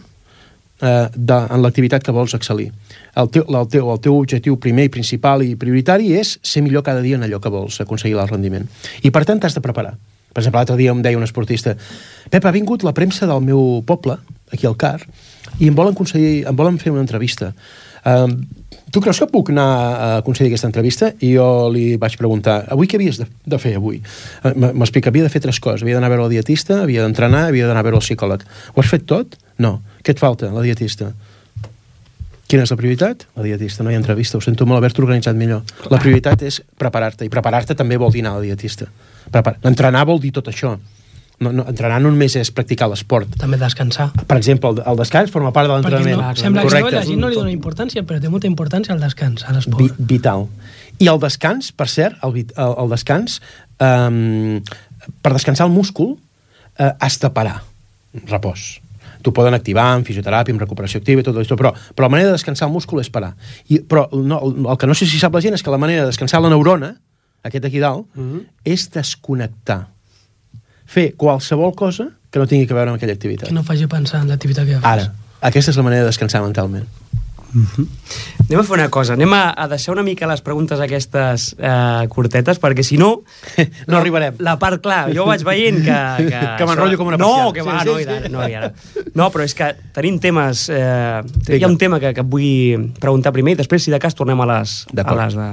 [0.79, 2.69] eh, de, en l'activitat que vols excel·lir.
[3.19, 6.85] El teu, el, teu, el teu objectiu primer i principal i prioritari és ser millor
[6.87, 8.69] cada dia en allò que vols aconseguir l'alt rendiment.
[9.03, 9.97] I per tant t'has de preparar.
[10.31, 11.75] Per exemple, l'altre dia em deia un esportista
[12.29, 14.15] Pep, ha vingut la premsa del meu poble,
[14.53, 15.03] aquí al CAR,
[15.59, 17.51] i em volen, em volen fer una entrevista.
[18.07, 18.37] Um,
[18.91, 21.11] tu creus que puc anar a aconseguir aquesta entrevista?
[21.19, 23.99] I jo li vaig preguntar, avui què havies de, de fer avui?
[23.99, 25.83] Eh, M'explica, havia de fer tres coses.
[25.83, 28.45] Havia d'anar a veure el dietista, havia d'entrenar, havia d'anar a veure el psicòleg.
[28.73, 29.35] Ho has fet tot?
[29.59, 29.79] No.
[30.03, 30.53] Què et falta?
[30.53, 31.11] La dietista.
[32.47, 33.25] Quina és la prioritat?
[33.35, 33.83] La dietista.
[33.83, 34.39] No hi ha entrevista.
[34.39, 35.65] Ho sento molt haver-t'ho organitzat millor.
[35.91, 37.27] La prioritat és preparar-te.
[37.27, 38.87] I preparar-te també vol dir anar a la dietista.
[39.27, 40.77] Prepar Entrenar vol dir tot això.
[41.39, 43.35] No, no, entrenar no només és practicar l'esport.
[43.37, 44.07] També descansar.
[44.25, 46.17] Per exemple, el, el descans forma part de l'entrenament.
[46.17, 46.95] no, sembla que Correcte.
[46.95, 49.99] la gent no li dona importància, però té molta importància al descans, a Vi, l'esport.
[49.99, 50.47] vital.
[50.97, 53.37] I el descans, per cert, el, el, el descans,
[53.77, 54.63] um,
[55.21, 57.59] per descansar el múscul, uh, has de parar.
[58.31, 58.65] Repòs.
[59.21, 62.31] T'ho poden activar en fisioteràpia, en recuperació activa i tot això, però, però la manera
[62.31, 63.35] de descansar el múscul és parar.
[63.69, 66.05] I, però no, el que no sé si sap la gent és que la manera
[66.05, 66.95] de descansar la neurona,
[67.45, 68.41] aquest aquí dalt, mm -hmm.
[68.65, 69.96] és desconnectar.
[70.87, 73.49] Fer qualsevol cosa que no tingui que veure amb aquella activitat.
[73.49, 74.87] Que no faci pensar en l'activitat que fas.
[74.87, 75.11] Ara,
[75.47, 76.87] aquesta és la manera de descansar mentalment.
[77.57, 82.03] Anem a fer una cosa, anem a, a deixar una mica les preguntes aquestes eh,
[82.11, 83.21] curtetes, perquè si no...
[83.87, 84.35] No arribarem.
[84.43, 85.95] La part, clar, jo vaig veient que...
[86.27, 87.55] Que, Que m'enrotllo com una No, persiana.
[87.55, 88.03] que Sí, va, sí, no, sí.
[88.03, 88.71] i ara, no, i ara.
[89.15, 90.67] No, però és que tenim temes...
[90.69, 91.65] Eh, hi Vinga.
[91.65, 94.43] ha un tema que, que et vull preguntar primer i després, si de cas, tornem
[94.43, 95.49] a les, a les de...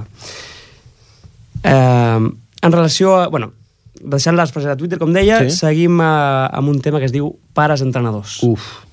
[1.63, 2.21] Eh,
[2.69, 3.29] en relació a...
[3.29, 3.53] Bueno,
[4.01, 5.57] deixant les frases de Twitter, com deia, Sí.
[5.57, 6.05] seguim eh,
[6.53, 8.41] amb un tema que es diu pares entrenadors.
[8.43, 8.85] Uf,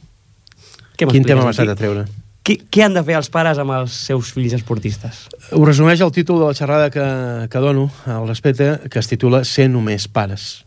[0.98, 2.06] Què quin tema m'has de treure.
[2.44, 5.28] Què, què han de fer els pares amb els seus fills esportistes?
[5.54, 9.44] Ho resumeix el títol de la xerrada que, que dono al respecte, que es titula
[9.46, 10.66] Ser només pares.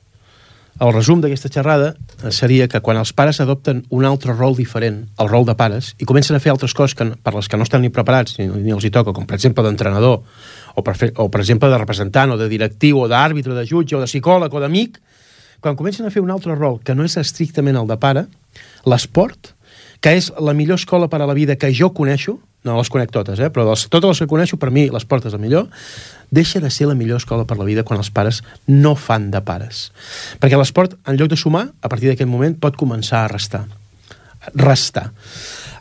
[0.81, 1.93] el resum d'aquesta xerrada
[2.25, 5.93] eh, seria que quan els pares adopten un altre rol diferent, el rol de pares,
[6.03, 8.49] i comencen a fer altres coses que, per les que no estan ni preparats ni,
[8.49, 10.25] ni els hi toca, com per exemple d'entrenador,
[10.75, 13.97] o, per fer, o per exemple de representant, o de directiu, o d'àrbitre, de jutge,
[13.97, 14.99] o de psicòleg, o d'amic,
[15.65, 18.27] quan comencen a fer un altre rol que no és estrictament el de pare,
[18.85, 19.55] l'esport,
[20.05, 23.13] que és la millor escola per a la vida que jo coneixo, no les conec
[23.13, 23.51] totes, eh?
[23.53, 25.69] però de totes les que coneixo, per mi l'esport és el millor,
[26.33, 29.41] deixa de ser la millor escola per la vida quan els pares no fan de
[29.45, 29.87] pares.
[30.41, 33.65] Perquè l'esport, en lloc de sumar, a partir d'aquest moment pot començar a restar.
[34.53, 35.11] Restar.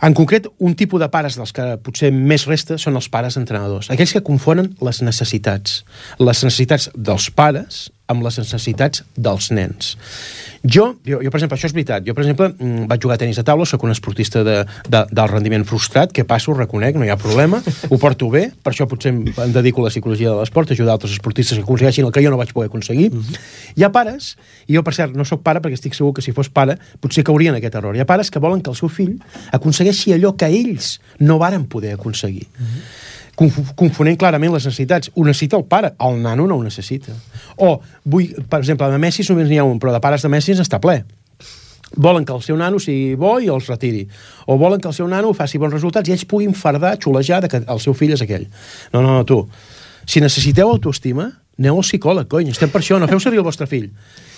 [0.04, 3.88] En concret, un tipus de pares dels que potser més resta són els pares entrenadors.
[3.94, 5.84] Aquells que confonen les necessitats.
[6.20, 9.94] Les necessitats dels pares amb les necessitats dels nens.
[10.64, 13.22] Jo, jo, jo, per exemple, això és veritat, jo, per exemple, mm, vaig jugar a
[13.22, 17.08] tenis de taula, sóc un esportista de, de, del rendiment frustrat, que passo, reconec, no
[17.08, 19.24] hi ha problema, ho porto bé, per això potser em,
[19.56, 22.40] dedico a la psicologia de l'esport, ajudar altres esportistes que aconsegueixin el que jo no
[22.40, 23.10] vaig poder aconseguir.
[23.12, 23.40] Uh -huh.
[23.76, 24.38] Hi ha pares,
[24.68, 27.24] i jo, per cert, no sóc pare perquè estic segur que si fos pare potser
[27.24, 27.96] caurien aquest error.
[27.96, 29.20] Hi ha pares que volen que el seu fill
[29.52, 32.48] aconsegueixi allò que ells no varen poder aconseguir.
[32.58, 33.02] Uh -huh
[33.36, 35.12] confonent clarament les necessitats.
[35.16, 37.14] Ho necessita el pare, el nano no ho necessita.
[37.58, 40.54] O, vull, per exemple, de Messi només n'hi ha un, però de pares de Messi
[40.54, 41.02] està ple.
[41.94, 44.08] Volen que el seu nano sigui bo i els retiri.
[44.50, 47.50] O volen que el seu nano faci bons resultats i ells puguin fardar, xulejar, de
[47.50, 48.48] que el seu fill és aquell.
[48.94, 49.44] No, no, no, tu.
[50.10, 51.30] Si necessiteu autoestima,
[51.60, 53.92] aneu al psicòleg, cony, estem per això, no feu servir el vostre fill.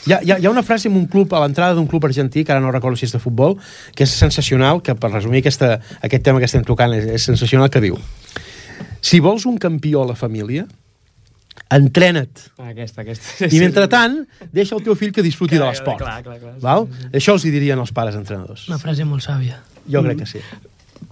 [0.05, 2.05] Hi ha, hi ha, hi ha una frase en un club, a l'entrada d'un club
[2.05, 3.57] argentí, que ara no recordo si és de futbol,
[3.95, 7.71] que és sensacional, que per resumir aquesta, aquest tema que estem tocant és, és sensacional,
[7.73, 7.97] que diu
[9.05, 10.65] si vols un campió a la família,
[11.69, 12.45] entrena't.
[12.57, 13.45] Aquesta, aquesta.
[13.45, 14.21] I mentrestant,
[14.53, 16.01] deixa el teu fill que disfruti clar, de l'esport.
[16.01, 16.55] Clar, clar, clar.
[16.63, 16.87] Val?
[16.89, 17.11] Sí, sí.
[17.21, 18.65] Això els hi dirien els pares entrenadors.
[18.71, 19.59] Una frase molt sàvia.
[19.85, 20.09] Jo mm.
[20.09, 20.41] crec que sí.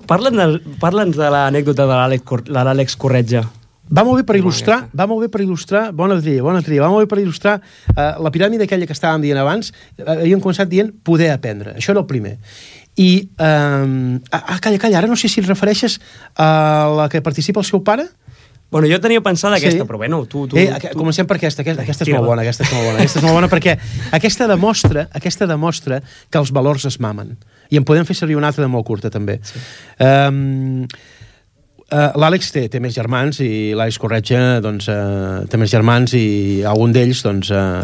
[0.10, 3.44] Parla'ns de, parla de l'anècdota de l'Àlex Corretja.
[3.92, 6.90] Va molt bé per il·lustrar, va molt bé per il·lustrar, bona tria, bona tria, va
[6.90, 10.72] molt bé per il·lustrar uh, la piràmide aquella que estàvem dient abans, uh, havíem començat
[10.72, 12.38] dient poder aprendre, això era el primer.
[12.96, 15.98] I, eh, ah, calla, calla, ara no sé si et refereixes
[16.38, 18.06] a la que participa el seu pare?
[18.74, 19.88] Bueno, jo tenia pensada aquesta, sí.
[19.90, 20.48] però bueno, tu...
[20.48, 20.98] tu, eh, tu...
[20.98, 23.38] Comencem per aquesta, aquesta, aquesta és molt bona, aquesta és molt bona, aquesta és molt
[23.38, 23.76] bona perquè
[24.18, 27.36] aquesta demostra, aquesta demostra que els valors es mamen.
[27.70, 29.40] I en podem fer servir una altra de molt curta, també.
[29.46, 29.62] Sí.
[30.02, 30.88] Um,
[31.94, 36.64] Uh, L'Àlex té, té més germans i l'Àlex Corretja doncs, uh, té més germans i
[36.66, 37.84] algun d'ells doncs, uh,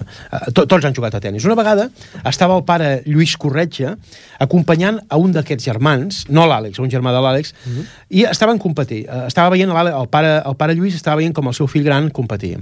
[0.55, 1.45] to, tots han jugat a tennis.
[1.45, 1.85] Una vegada
[2.25, 3.93] estava el pare Lluís Corretja
[4.41, 7.77] acompanyant a un d'aquests germans, no l'Àlex, un germà de l'Àlex, uh mhm.
[7.77, 7.85] -huh.
[8.09, 9.05] i estaven competint.
[9.05, 12.09] Uh, estava veient el pare, el pare Lluís estava veient com el seu fill gran
[12.09, 12.57] competia.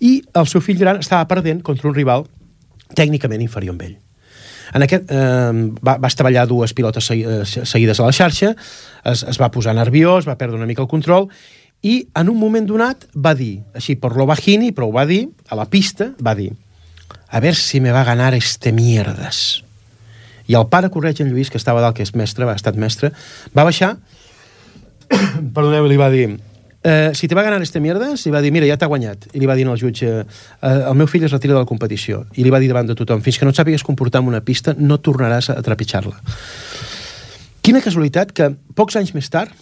[0.00, 2.26] I el seu fill gran estava perdent contra un rival
[2.96, 4.09] tècnicament inferior amb ell.
[4.74, 5.52] En aquest, eh,
[5.82, 8.52] va, va estavellar dues pilotes eh, seguides a la xarxa,
[9.04, 11.30] es, es va posar nerviós, va perdre una mica el control,
[11.82, 15.24] i en un moment donat va dir, així per lo bajini, però ho va dir,
[15.48, 16.52] a la pista, va dir,
[17.30, 19.62] a ver si me va ganar este mierdas.
[20.50, 23.12] I el pare Correig en Lluís, que estava dalt, que és mestre, va estat mestre,
[23.56, 23.94] va baixar,
[25.54, 26.28] perdoneu, li va dir,
[26.82, 29.28] eh, si te va ganar este mierdes, li va dir, mira, ja t'ha guanyat.
[29.34, 32.24] I li va dir al jutge, eh, el meu fill es retira de la competició.
[32.36, 34.40] I li va dir davant de tothom, fins que no et sàpigues comportar en una
[34.40, 36.16] pista, no tornaràs a trepitjar-la.
[37.60, 39.52] Quina casualitat que pocs anys més tard,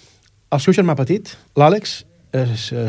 [0.50, 2.04] el seu germà petit, l'Àlex,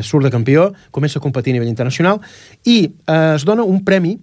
[0.04, 2.20] surt de campió, comença a competir a nivell internacional
[2.66, 4.18] i eh, es dona un premi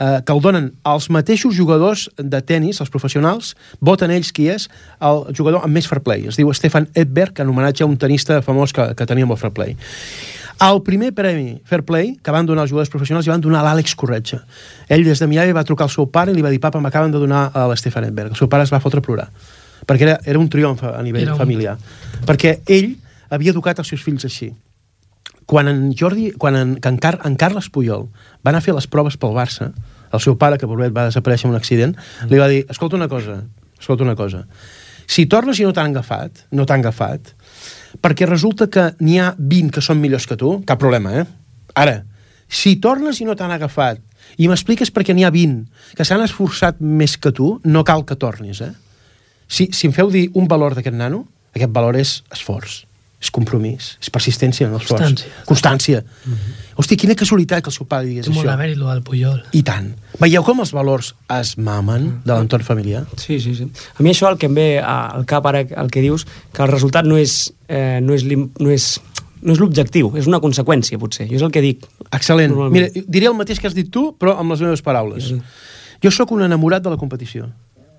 [0.00, 4.66] eh, que el donen els mateixos jugadors de tennis, els professionals, voten ells qui és
[5.04, 6.26] el jugador amb més fair play.
[6.32, 9.54] Es diu Stefan Edberg, en homenatge a un tenista famós que, que tenia molt fair
[9.54, 9.76] play.
[10.60, 13.70] El primer premi Fair Play que van donar els jugadors professionals i van donar a
[13.70, 14.42] l'Àlex Corretja.
[14.92, 17.14] Ell des de Miami va trucar al seu pare i li va dir papa, m'acaben
[17.14, 18.34] de donar a l'Stefan Edberg.
[18.34, 19.30] El seu pare es va fotre a plorar
[19.86, 21.38] perquè era, era un triomf a nivell un...
[21.38, 21.78] familiar.
[22.28, 22.92] Perquè ell
[23.32, 24.50] havia educat els seus fills així
[25.50, 28.04] quan en Jordi, quan en, en, Car, en Carles Puyol
[28.46, 29.72] va anar a fer les proves pel Barça,
[30.12, 31.96] el seu pare, que per va desaparèixer en un accident,
[32.30, 33.40] li va dir, escolta una cosa,
[33.78, 34.44] escolta una cosa,
[35.10, 37.32] si tornes i no t'han agafat, no t'han agafat,
[38.02, 41.26] perquè resulta que n'hi ha 20 que són millors que tu, cap problema, eh?
[41.78, 42.00] Ara,
[42.50, 44.02] si tornes i no t'han agafat
[44.38, 48.18] i m'expliques perquè n'hi ha 20 que s'han esforçat més que tu, no cal que
[48.18, 48.72] tornis, eh?
[49.50, 51.24] Si, si em feu dir un valor d'aquest nano,
[51.56, 52.84] aquest valor és esforç
[53.20, 55.02] és compromís, és persistència en l'esforç.
[55.02, 55.44] Constància.
[55.44, 56.00] Constància.
[56.00, 56.69] Mm -hmm.
[56.80, 58.46] Hosti, quina casualitat que el seu pare digués Té això.
[58.46, 59.38] Té molt del Puyol.
[59.56, 59.90] I tant.
[60.20, 62.22] Veieu com els valors es mamen mm.
[62.24, 63.04] de l'entorn familiar?
[63.20, 63.68] Sí, sí, sí.
[63.68, 66.72] A mi això el que em ve al cap ara, el que dius, que el
[66.72, 68.92] resultat no és, eh, no és, no és
[69.40, 71.24] no és l'objectiu, és una conseqüència, potser.
[71.30, 71.86] Jo és el que dic.
[72.12, 72.52] Excel·lent.
[72.72, 75.30] Mira, diré el mateix que has dit tu, però amb les meves paraules.
[75.30, 75.38] Sí.
[76.04, 77.48] Jo sóc un enamorat de la competició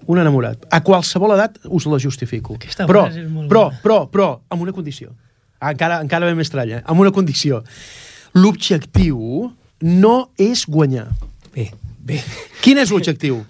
[0.06, 0.66] un enamorat.
[0.74, 2.56] A qualsevol edat us la justifico.
[2.58, 3.82] Aquesta però, és molt però, bona.
[3.84, 5.12] però, però, amb una condició.
[5.62, 6.84] Encara, encara ben estranya, eh?
[6.90, 7.62] amb una condició.
[8.34, 11.08] L'objectiu no és guanyar.
[11.56, 12.22] Bé, bé.
[12.62, 13.42] Quin és l'objectiu?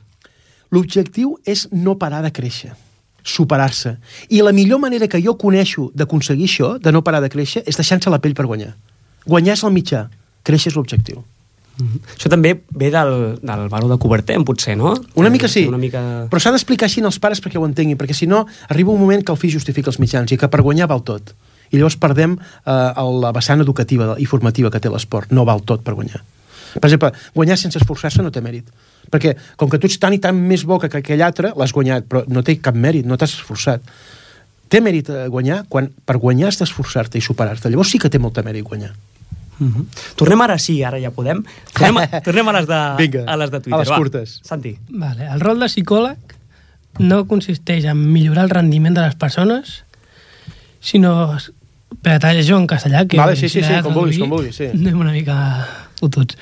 [0.72, 2.72] L'objectiu és no parar de créixer
[3.24, 3.98] superar-se.
[4.30, 7.78] I la millor manera que jo coneixo d'aconseguir això, de no parar de créixer, és
[7.78, 8.74] deixant-se la pell per guanyar.
[9.26, 10.08] Guanyar és el mitjà,
[10.44, 11.24] créixer és l'objectiu.
[11.78, 12.00] Mm -hmm.
[12.18, 14.96] Això també ve del, del baró de Cobertem, potser, no?
[15.16, 16.28] Una mica sí, Una mica...
[16.30, 19.24] però s'ha d'explicar així als pares perquè ho entenguin, perquè si no arriba un moment
[19.24, 21.34] que el fill justifica els mitjans i que per guanyar val tot.
[21.72, 25.32] I llavors perdem eh, la vessant educativa i formativa que té l'esport.
[25.32, 26.22] No val tot per guanyar.
[26.80, 28.68] Per exemple, guanyar sense esforçar-se no té mèrit.
[29.12, 32.08] Perquè com que tu ets tan i tan més bo que aquell altre, l'has guanyat,
[32.08, 33.84] però no té cap mèrit, no t'has esforçat.
[34.72, 37.72] Té mèrit eh, guanyar quan per guanyar has d'esforçar-te i superar-te.
[37.72, 38.94] Llavors sí que té molta mèrit guanyar.
[39.60, 39.86] Mm -hmm.
[40.16, 41.44] Tornem ara sí, ara ja podem.
[41.74, 43.74] Tornem, a, tornem a les de, Vinga, a les de Twitter.
[43.74, 43.98] a les va.
[43.98, 44.40] curtes.
[44.44, 44.78] Santi.
[44.90, 45.28] Vale.
[45.28, 46.18] El rol de psicòleg
[47.00, 49.84] no consisteix en millorar el rendiment de les persones,
[50.80, 51.38] sinó
[52.00, 54.70] per detallar-ho en castellà, que Vale, sí, sí, sí, com vulguis, com vulguis, sí.
[54.72, 55.36] Anem una mica
[56.00, 56.38] fotuts.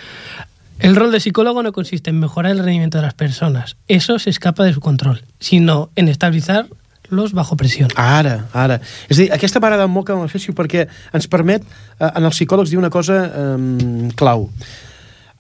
[0.80, 3.76] El rol de psicólogo no consiste en mejorar el rendimiento de las personas.
[3.88, 7.90] Eso se escapa de su control, sino en estabilizarlos bajo presión.
[7.96, 8.80] Ara, ara.
[9.10, 11.66] És a dir, aquesta m'agrada molt que la féssiu perquè ens permet,
[12.00, 14.48] eh, en els psicòlegs, dir una cosa eh, clau.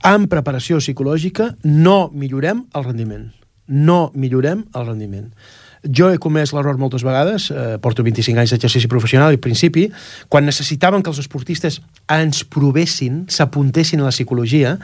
[0.03, 3.29] En preparació psicològica no millorem el rendiment.
[3.67, 5.31] No millorem el rendiment.
[5.83, 9.87] Jo he comès l'error moltes vegades, eh, porto 25 anys d'exercici professional i al principi,
[10.27, 11.79] quan necessitàvem que els esportistes
[12.11, 14.77] ens provessin, s'apuntessin a la psicologia,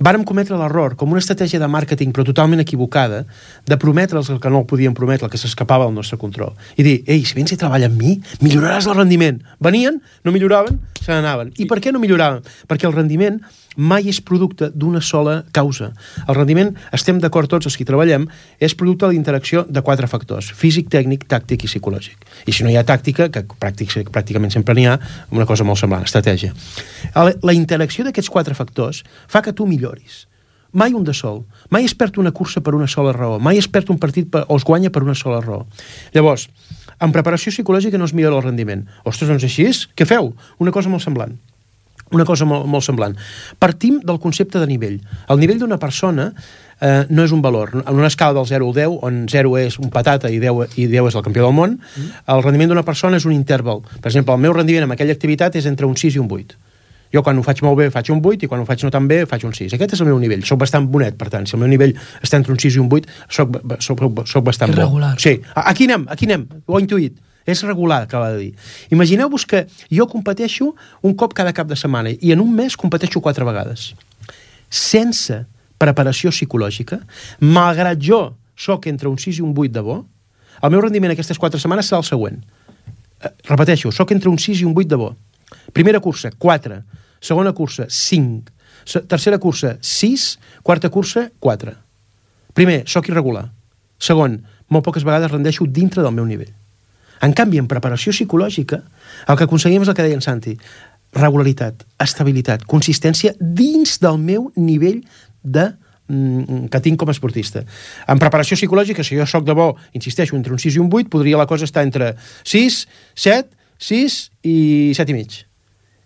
[0.00, 3.22] vàrem cometre l'error, com una estratègia de màrqueting però totalment equivocada,
[3.68, 6.54] de prometre'ls el que no el podien prometre, el que s'escapava del nostre control.
[6.80, 9.42] I dir, ei, si vens i treballa amb mi, milloraràs el rendiment.
[9.60, 11.52] Venien, no milloraven, se n'anaven.
[11.60, 12.44] I per què no milloraven?
[12.68, 13.40] Perquè el rendiment
[13.76, 15.90] mai és producte d'una sola causa.
[16.26, 18.26] El rendiment, estem d'acord tots els que treballem,
[18.58, 22.26] és producte de l'interacció de quatre factors, físic, tècnic, tàctic i psicològic.
[22.50, 24.98] I si no hi ha tàctica, que pràctic, pràcticament sempre n'hi ha,
[25.30, 26.52] una cosa molt semblant, estratègia.
[27.14, 30.26] La, la interacció d'aquests quatre factors fa que tu milloris.
[30.72, 31.44] Mai un de sol.
[31.68, 33.40] Mai es perd una cursa per una sola raó.
[33.40, 35.66] Mai es perd un partit per, o es guanya per una sola raó.
[36.14, 36.48] Llavors,
[37.00, 38.86] en preparació psicològica no es millora el rendiment.
[39.04, 39.88] Ostres, doncs així és?
[39.96, 40.32] Què feu?
[40.58, 41.38] Una cosa molt semblant
[42.10, 43.12] una cosa molt, molt semblant.
[43.62, 44.96] Partim del concepte de nivell.
[45.30, 47.70] El nivell d'una persona eh, no és un valor.
[47.84, 50.88] En una escala del 0 al 10, on 0 és un patata i 10, i
[50.90, 52.24] 10 és el campió del món, mm.
[52.34, 53.84] el rendiment d'una persona és un interval.
[54.00, 56.58] Per exemple, el meu rendiment en aquella activitat és entre un 6 i un 8.
[57.14, 59.08] Jo quan ho faig molt bé faig un 8 i quan ho faig no tan
[59.10, 59.74] bé faig un 6.
[59.74, 60.44] Aquest és el meu nivell.
[60.46, 61.48] Soc bastant bonet, per tant.
[61.48, 64.70] Si el meu nivell està entre un 6 i un 8, soc, soc, soc bastant
[64.74, 65.14] Irregular.
[65.16, 65.24] bo.
[65.24, 65.40] Sí.
[65.54, 66.46] Aquí anem, aquí anem.
[66.66, 67.18] Ho he intuït.
[67.50, 68.50] És regular, acaba de dir.
[68.94, 73.22] Imagineu-vos que jo competeixo un cop cada cap de setmana i en un mes competeixo
[73.24, 73.94] quatre vegades.
[74.70, 75.40] Sense
[75.80, 77.00] preparació psicològica,
[77.40, 80.02] malgrat jo sóc entre un 6 i un 8 de bo,
[80.60, 82.42] el meu rendiment aquestes quatre setmanes serà el següent.
[83.24, 85.14] Eh, repeteixo, sóc entre un 6 i un 8 de bo.
[85.72, 86.82] Primera cursa, 4.
[87.20, 88.52] Segona cursa, 5.
[88.84, 90.38] Se tercera cursa, 6.
[90.62, 91.74] Quarta cursa, 4.
[92.54, 93.50] Primer, sóc irregular.
[94.00, 96.52] Segon, molt poques vegades rendeixo dintre del meu nivell.
[97.20, 98.80] En canvi, en preparació psicològica,
[99.28, 100.54] el que aconseguim és el que deia en Santi,
[101.16, 105.02] regularitat, estabilitat, consistència dins del meu nivell
[105.42, 105.66] de
[106.08, 107.64] mm, que tinc com a esportista.
[108.08, 111.10] En preparació psicològica, si jo sóc de bo, insisteixo, entre un 6 i un 8,
[111.12, 112.80] podria la cosa estar entre 6,
[113.26, 113.52] 7,
[113.90, 114.56] 6 i
[114.96, 115.40] 7 i mig.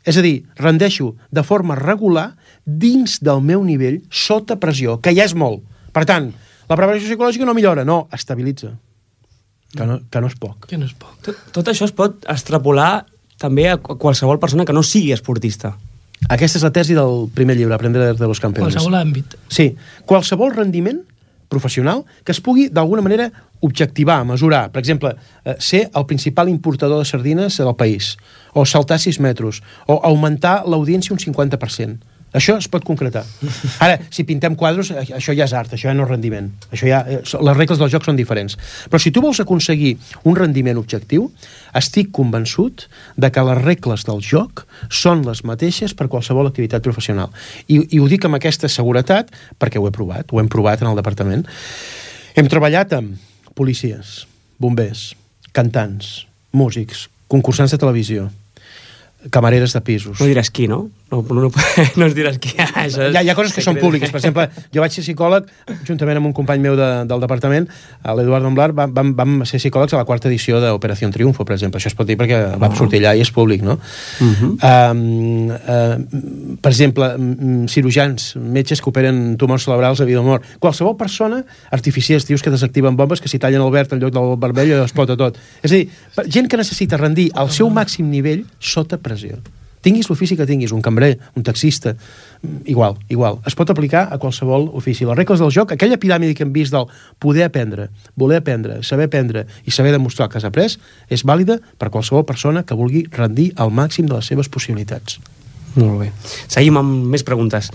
[0.05, 5.25] És a dir, rendeixo de forma regular dins del meu nivell sota pressió, que ja
[5.25, 5.65] és molt.
[5.95, 6.29] Per tant,
[6.69, 8.75] la preparació psicològica no millora, no, estabilitza.
[9.75, 10.69] Que no, que no és poc.
[10.71, 11.17] Que no és poc.
[11.25, 13.07] Tot, tot això es pot extrapolar
[13.41, 15.75] també a qualsevol persona que no sigui esportista.
[16.31, 18.77] Aquesta és la tesi del primer llibre, Aprender de los campeones.
[18.77, 19.35] Qualsevol àmbit.
[19.53, 19.73] Sí,
[20.09, 21.03] qualsevol rendiment
[21.53, 23.29] professional que es pugui d'alguna manera
[23.65, 24.69] objectivar, mesurar.
[24.73, 28.17] Per exemple, eh, ser el principal importador de sardines del país,
[28.53, 32.15] o saltar 6 metres, o augmentar l'audiència un 50%.
[32.35, 33.23] Això es pot concretar.
[33.85, 36.49] Ara, si pintem quadros, eh, això ja és art, això ja no és rendiment.
[36.75, 38.57] Això ja, eh, les regles del joc són diferents.
[38.91, 39.93] Però si tu vols aconseguir
[40.27, 41.29] un rendiment objectiu,
[41.79, 47.31] estic convençut de que les regles del joc són les mateixes per qualsevol activitat professional.
[47.69, 49.31] I, i ho dic amb aquesta seguretat
[49.63, 51.47] perquè ho he provat, ho hem provat en el departament.
[52.35, 53.15] Hem treballat amb
[53.55, 54.27] policies,
[54.59, 55.13] bombers,
[55.55, 58.29] cantants, músics, concursants de televisió,
[59.31, 60.19] camareres de pisos.
[60.21, 60.89] No diràs qui, no?
[61.11, 61.51] No, no, no,
[61.99, 62.53] no ens diràs qui.
[62.59, 64.11] Això és Hi ha, hi ha coses que són públiques.
[64.13, 65.47] Per exemple, jo vaig ser psicòleg,
[65.87, 67.69] juntament amb un company meu de, del departament,
[68.03, 71.57] a l'Eduard Domblar, vam, vam, vam ser psicòlegs a la quarta edició d'Operació Triunfo, per
[71.59, 71.81] exemple.
[71.81, 73.79] Això es pot dir perquè va sortir allà i és públic, no?
[74.21, 74.51] Uh -huh.
[74.71, 77.11] um, uh, per exemple,
[77.69, 80.45] cirurgians, metges que operen tumors cerebrals a vida o mort.
[80.59, 84.37] Qualsevol persona, artificiers, tios que desactiven bombes, que si tallen el verd en lloc del
[84.37, 85.39] vermell explota tot.
[85.63, 85.89] És a dir,
[86.29, 89.14] gent que necessita rendir al seu màxim nivell sota pressió.
[89.85, 93.39] Tinguis l'ofici que tinguis, un cambrer, un taxista, mm, igual, igual.
[93.45, 95.05] Es pot aplicar a qualsevol ofici.
[95.05, 96.87] Les regles del joc, aquella piràmide que hem vist del
[97.19, 100.79] poder aprendre, voler aprendre, saber aprendre i saber demostrar que has après,
[101.11, 105.21] és vàlida per qualsevol persona que vulgui rendir al màxim de les seves possibilitats.
[105.77, 106.13] Molt bé.
[106.49, 107.71] Seguim amb més preguntes.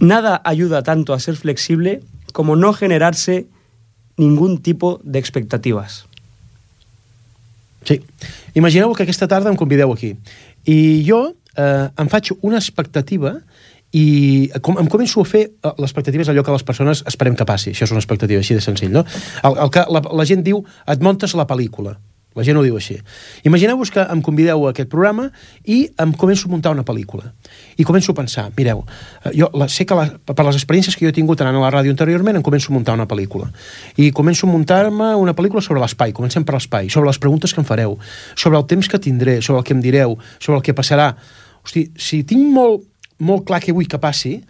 [0.00, 2.00] Nada ayuda tanto a ser flexible
[2.32, 3.46] como no generarse
[4.16, 6.06] ningún tipo de expectativas.
[7.84, 8.00] Sí.
[8.54, 10.14] Imagineu que aquesta tarda em convideu aquí.
[10.64, 13.36] I jo eh, em faig una expectativa
[13.94, 17.46] i com, em començo a fer eh, l'expectativa és allò que les persones esperem que
[17.46, 17.74] passi.
[17.74, 19.04] Això és una expectativa així de senzill, no?
[19.44, 21.94] El, el que la, la gent diu, et montes la pel·lícula.
[22.34, 22.96] La gent ho diu així.
[23.46, 25.28] Imagineu-vos que em convideu a aquest programa
[25.70, 27.30] i em començo a muntar una pel·lícula.
[27.78, 28.82] I començo a pensar, mireu,
[29.24, 31.62] eh, jo la, sé que la, per les experiències que jo he tingut anant a
[31.62, 33.46] la ràdio anteriorment, em començo a muntar una pel·lícula.
[33.96, 37.62] I començo a muntar-me una pel·lícula sobre l'espai, comencem per l'espai, sobre les preguntes que
[37.62, 37.98] em fareu,
[38.34, 41.12] sobre el temps que tindré, sobre el que em direu, sobre el que passarà.
[41.62, 42.82] Hosti, si tinc molt,
[43.22, 44.40] molt clar què vull que passi,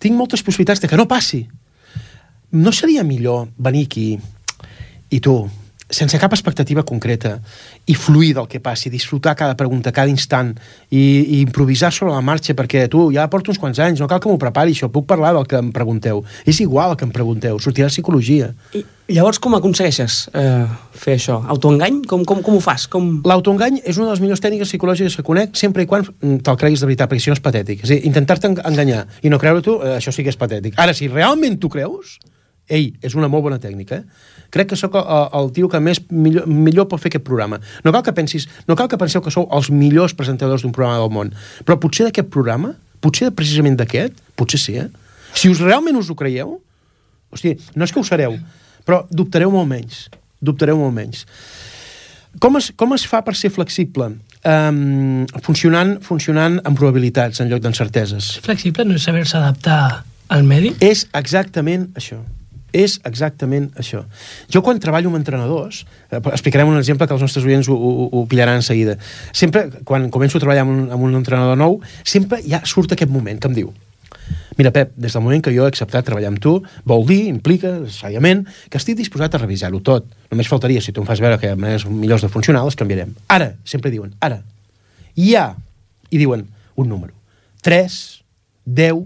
[0.00, 1.44] tinc moltes possibilitats de que no passi.
[2.56, 4.08] No seria millor venir aquí
[5.10, 5.36] i tu,
[5.90, 7.36] sense cap expectativa concreta
[7.86, 10.56] i fluir del que passi, disfrutar cada pregunta, cada instant
[10.90, 14.20] i, i improvisar sobre la marxa perquè tu ja porto uns quants anys, no cal
[14.20, 17.14] que m'ho prepari això, puc parlar del que em pregunteu és igual el que em
[17.14, 18.52] pregunteu, sortirà psicologia
[19.06, 20.66] I llavors com aconsegueixes eh,
[20.98, 21.38] fer això?
[21.54, 22.00] Autoengany?
[22.10, 22.88] Com, com, com ho fas?
[22.90, 23.20] Com...
[23.22, 26.82] L'autoengany és una de les millors tècniques psicològiques que conec sempre i quan te'l creguis
[26.82, 27.84] de veritat, perquè si no és patètic.
[27.84, 30.74] És a dir, intentar-te enganyar i no creure tu, eh, això sí que és patètic.
[30.82, 32.16] Ara, si realment tu creus,
[32.68, 34.34] ei, és una molt bona tècnica, eh?
[34.54, 35.06] Crec que sóc el,
[35.38, 37.58] el tio que més millor, millor pot fer aquest programa.
[37.84, 41.02] No cal que pensis, no cal que penseu que sou els millors presentadors d'un programa
[41.02, 41.32] del món,
[41.66, 44.88] però potser d'aquest programa, potser precisament d'aquest, potser sí, eh?
[45.36, 46.56] Si us realment us ho creieu,
[47.34, 48.38] hosti, no és que ho sereu,
[48.86, 50.06] però dubtareu molt menys,
[50.40, 51.26] dubtareu molt menys.
[52.40, 54.10] Com es, com es fa per ser flexible?
[54.46, 58.36] Um, funcionant, funcionant amb probabilitats en lloc d'encerteses.
[58.36, 60.74] Ser flexible no és saber-se adaptar al medi?
[60.84, 62.20] És exactament això.
[62.76, 64.02] És exactament això.
[64.52, 68.08] Jo quan treballo amb entrenadors, eh, explicarem un exemple que els nostres oients ho, ho,
[68.12, 68.98] ho pillaran en seguida.
[69.32, 73.12] Sempre, quan començo a treballar amb un, amb un entrenador nou, sempre ja surt aquest
[73.12, 73.74] moment que em diu
[74.56, 76.54] Mira, Pep, des del moment que jo he acceptat treballar amb tu,
[76.88, 80.06] vol dir, implica, necessàriament, que estic disposat a revisar-ho tot.
[80.32, 82.78] Només faltaria, si tu em fas veure que hi ha maneres millors de funcionar, les
[82.78, 83.12] canviarem.
[83.32, 84.40] Ara, sempre diuen, ara.
[85.20, 85.50] Hi ha,
[86.08, 86.46] i diuen
[86.80, 87.12] un número,
[87.68, 87.98] 3,
[88.80, 89.04] 10,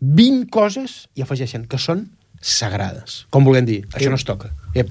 [0.00, 2.06] 20 coses, i afegeixen que són
[2.40, 3.26] sagrades.
[3.30, 4.50] Com volem dir, això no es toca.
[4.74, 4.88] Ep.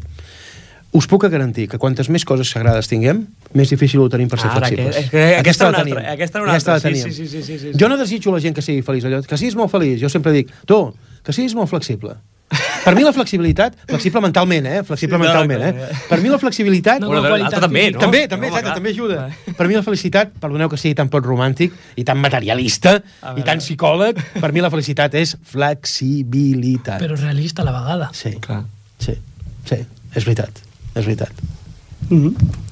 [0.93, 4.49] Us puc garantir que quantes més coses sagrades tinguem, més difícil ho tenim per ser
[4.49, 4.95] Ara, flexibles.
[4.95, 5.97] que- que aquesta aquesta la tenim.
[5.97, 7.13] altra, aquesta una Aquesta la altra, sí, teníem.
[7.13, 7.77] sí, sí, sí, sí, sí.
[7.79, 9.99] Jo no desitjo a la gent que sigui feliç, allò, que siguis molt feliç.
[10.01, 12.15] Jo sempre dic, tu, que siguis molt flexible.
[12.88, 14.83] Per mi la flexibilitat, flexible mentalment, eh?
[14.88, 15.97] Flexible Sí, no, mentalment, no, eh?
[16.07, 17.01] Per mi la flexibilitat...
[17.03, 17.99] No, a l'altre qualitat també, no?
[17.99, 19.17] També, també, exacte, també ajuda.
[19.57, 22.95] Per mi la felicitat, perdoneu que sigui tan poc romàntic i tan materialista
[23.35, 27.03] i tan psicòleg, per mi la felicitat és flexibilitat.
[27.03, 28.07] Però realista a la vegada.
[28.15, 28.61] Sí, Clar.
[29.03, 29.17] sí,
[29.67, 29.81] sí,
[30.15, 30.63] és veritat,
[30.93, 31.43] és veritat.
[32.07, 32.63] Mm -hmm.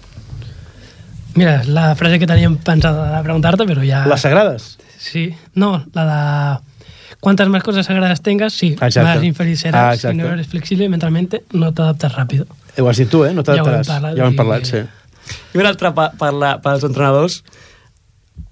[1.35, 4.05] Mira, la frase que teníem pensada de preguntar-te, però ja...
[4.07, 4.77] Les sagrades?
[4.97, 6.74] Sí, no, la de...
[7.19, 9.01] Cuantas más cosas sagradas tengas, sí, Exacte.
[9.03, 10.03] más infeliz serás.
[10.05, 12.45] Ah, si no eres flexible mentalmente, no te adaptas rápido.
[12.77, 13.33] Ho has dit tu, eh?
[13.33, 13.87] No Ja ho hem t'adaptaràs.
[13.87, 14.77] parlat Ja ho hem i- parlat, sí.
[15.53, 17.43] Y una otra pa- para, la- para los entrenadores.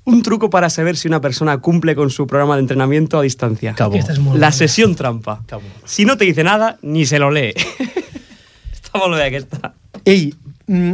[0.05, 3.73] Un truco para saber si una persona cumple con su programa de entrenamiento a distancia.
[3.73, 3.91] Que bo.
[3.93, 5.41] Aquesta és molt La sesión trampa.
[5.47, 5.61] Que bo.
[5.85, 7.53] Si no te dice nada, ni se lo lee.
[8.73, 9.73] Està molt bé, aquesta.
[10.03, 10.33] Ei,
[10.67, 10.93] mm,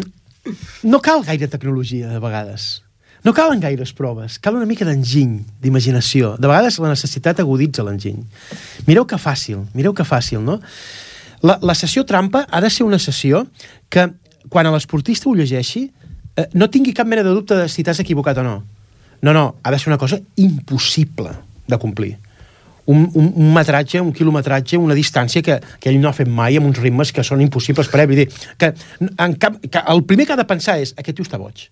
[0.83, 2.83] no cal gaire tecnologia, de vegades.
[3.23, 6.35] No calen gaires proves, cal una mica d'enginy, d'imaginació.
[6.39, 8.21] De vegades la necessitat aguditza l'enginy.
[8.87, 10.59] Mireu que fàcil, mireu que fàcil, no?
[11.43, 13.45] La, la sessió trampa ha de ser una sessió
[13.91, 14.07] que,
[14.51, 15.89] quan a l'esportista ho llegeixi,
[16.35, 18.57] eh, no tingui cap mena de dubte de si t'has equivocat o no.
[19.21, 21.31] No, no, ha de ser una cosa impossible
[21.67, 22.17] de complir.
[22.85, 26.57] Un, un, un metratge, un quilometratge, una distància que, que ell no ha fet mai
[26.57, 28.09] amb uns ritmes que són impossibles per ell.
[28.09, 28.71] Vull dir, que,
[29.11, 31.67] en cap, que el primer que ha de pensar és aquest tio està boig.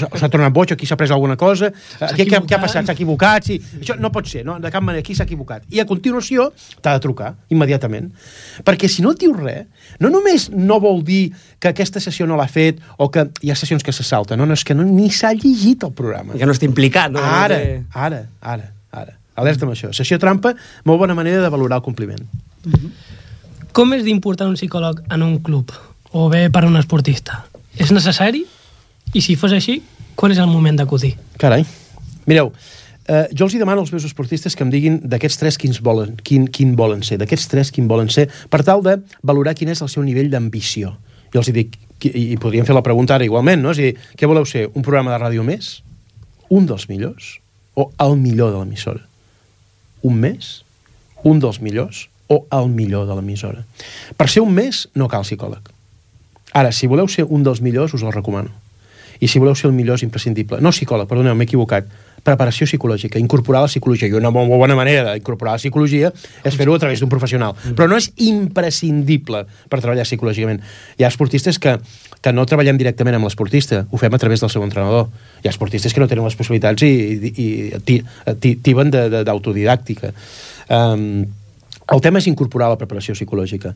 [0.00, 1.68] S'ha tornat boig, aquí s'ha pres alguna cosa,
[2.06, 2.86] aquí què, què ha passat?
[2.88, 3.44] S'ha equivocat?
[3.50, 3.58] Sí.
[3.82, 4.56] Això no pot ser, no?
[4.62, 5.66] de cap manera, aquí s'ha equivocat.
[5.74, 6.48] I a continuació
[6.80, 8.08] t'ha de trucar, immediatament.
[8.64, 9.66] Perquè si no et diu res,
[10.00, 13.58] no només no vol dir que aquesta sessió no l'ha fet o que hi ha
[13.58, 16.38] sessions que se salten, no, no, és que no, ni s'ha llegit el programa.
[16.38, 17.20] Que no està implicat, no?
[17.20, 17.60] Ara,
[17.92, 19.16] ara, ara, ara.
[19.40, 19.92] Alerta amb això.
[19.96, 20.54] Sessió trampa,
[20.88, 22.24] molt bona manera de valorar el compliment.
[23.76, 25.72] Com és d'important un psicòleg en un club?
[26.12, 27.44] O bé per a un esportista?
[27.78, 28.42] És necessari?
[29.14, 29.80] I si fos així,
[30.14, 31.14] quan és el moment d'acudir?
[31.40, 31.64] Carai.
[32.30, 32.52] Mireu,
[33.08, 36.16] eh, jo els hi demano als meus esportistes que em diguin d'aquests tres quins volen,
[36.22, 39.82] quin, quin volen ser, d'aquests tres quin volen ser, per tal de valorar quin és
[39.82, 40.96] el seu nivell d'ambició.
[41.34, 43.70] Jo els hi dic, qui- i podríem fer la pregunta ara igualment, no?
[43.74, 44.68] És dir, què voleu ser?
[44.74, 45.82] Un programa de ràdio més?
[46.50, 47.38] un dels millors
[47.78, 49.04] o el millor de l'emissora?
[50.02, 50.64] Un mes?
[51.22, 53.62] Un dels millors o el millor de l'emissora?
[54.16, 55.68] Per ser un mes no cal psicòleg.
[56.52, 58.50] Ara, si voleu ser un dels millors, us el recomano.
[59.20, 60.60] I si voleu ser el millor és imprescindible.
[60.64, 61.88] No psicòleg, perdoneu, m'he equivocat.
[62.24, 64.08] Preparació psicològica, incorporar la psicologia.
[64.08, 66.10] I una molt bona manera d'incorporar la psicologia
[66.44, 67.54] és fer-ho a través d'un professional.
[67.54, 67.76] Mm.
[67.78, 70.60] Però no és imprescindible per treballar psicològicament.
[70.98, 71.76] Hi ha esportistes que,
[72.20, 75.08] que no treballem directament amb l'esportista, ho fem a través del seu entrenador.
[75.40, 76.92] Hi ha esportistes que no tenen les possibilitats i,
[77.32, 80.12] i, i tiben d'autodidàctica.
[80.68, 81.24] Um,
[81.90, 83.74] el tema és incorporar la preparació psicològica.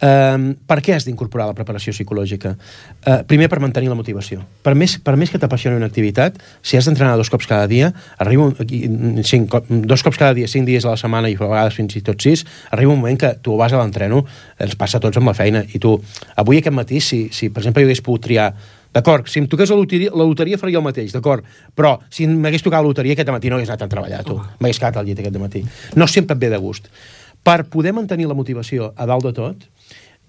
[0.00, 2.54] Um, per què has d'incorporar la preparació psicològica?
[3.04, 4.40] Uh, primer, per mantenir la motivació.
[4.64, 7.92] Per més, per més que t'apassioni una activitat, si has d'entrenar dos cops cada dia,
[8.16, 11.76] arriba un, cinc, dos cops cada dia, cinc dies a la setmana i a vegades
[11.76, 14.24] fins i tot sis, arriba un moment que tu vas a l'entreno,
[14.56, 15.98] ens passa a tots amb la feina, i tu,
[16.40, 18.54] avui aquest matí, si, si per exemple jo hagués pogut triar
[18.90, 21.46] D'acord, si em toqués la loteria, la loteria faria el mateix, d'acord,
[21.78, 24.34] però si m'hagués tocat la loteria aquest matí no hagués anat a treballar, tu.
[24.58, 25.62] M'hagués quedat al llit aquest matí.
[25.94, 26.90] No sempre et ve de gust.
[27.46, 29.64] Per poder mantenir la motivació a dalt de tot,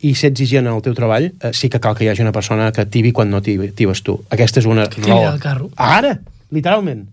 [0.02, 2.34] i ser exigent en el teu treball, eh, sí que cal que hi hagi una
[2.34, 4.18] persona que tibi quan no tibes tu.
[4.34, 5.34] Aquesta és una que raó.
[5.34, 5.70] El carro.
[5.76, 6.16] Ara,
[6.50, 7.06] literalment.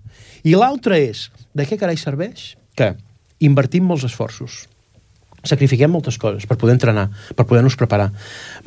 [0.44, 2.54] I l'altra és, de què carai serveix?
[2.78, 2.94] Que
[3.44, 4.67] invertim molts esforços
[5.48, 8.10] sacrifiquem moltes coses per poder entrenar, per poder-nos preparar.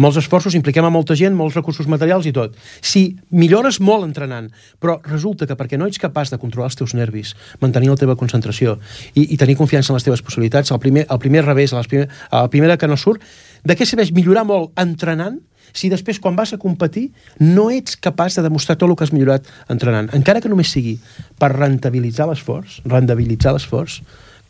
[0.02, 2.58] Molts esforços, impliquem a molta gent, molts recursos materials i tot.
[2.82, 4.50] Si millores molt entrenant,
[4.82, 8.18] però resulta que perquè no ets capaç de controlar els teus nervis, mantenir la teva
[8.20, 8.80] concentració
[9.14, 12.12] i, i tenir confiança en les teves possibilitats, el primer, el primer revés, la primera,
[12.32, 13.24] la primera que no surt,
[13.64, 15.40] de què serveix millorar molt entrenant
[15.74, 17.10] si després quan vas a competir
[17.40, 20.98] no ets capaç de demostrar tot el que has millorat entrenant, encara que només sigui
[21.40, 24.02] per rentabilitzar l'esforç, rentabilitzar l'esforç,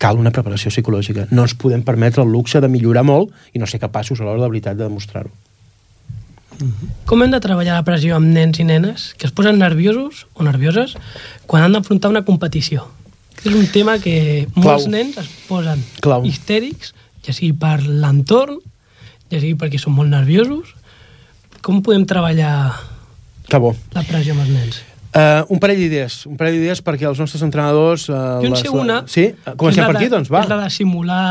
[0.01, 1.27] cal una preparació psicològica.
[1.29, 4.41] No ens podem permetre el luxe de millorar molt i no ser capaços a l'hora
[4.41, 5.31] de veritat de demostrar-ho.
[7.09, 10.45] Com hem de treballar la pressió amb nens i nenes que es posen nerviosos o
[10.45, 10.97] nervioses
[11.49, 12.87] quan han d'afrontar una competició?
[13.41, 14.91] És un tema que molts Clau.
[14.93, 16.25] nens es posen Clau.
[16.27, 16.93] histèrics,
[17.25, 18.59] ja sigui per l'entorn,
[19.31, 20.75] ja sigui perquè són molt nerviosos.
[21.61, 22.53] Com podem treballar
[23.51, 24.81] la pressió amb els nens?
[25.12, 28.07] Uh, un parell d'idees, un parell d'idees perquè els nostres entrenadors...
[28.07, 29.01] Uh, jo en sé una...
[29.12, 29.26] Sí?
[29.59, 30.45] Comencem per aquí, doncs, va.
[30.45, 31.26] És la de simular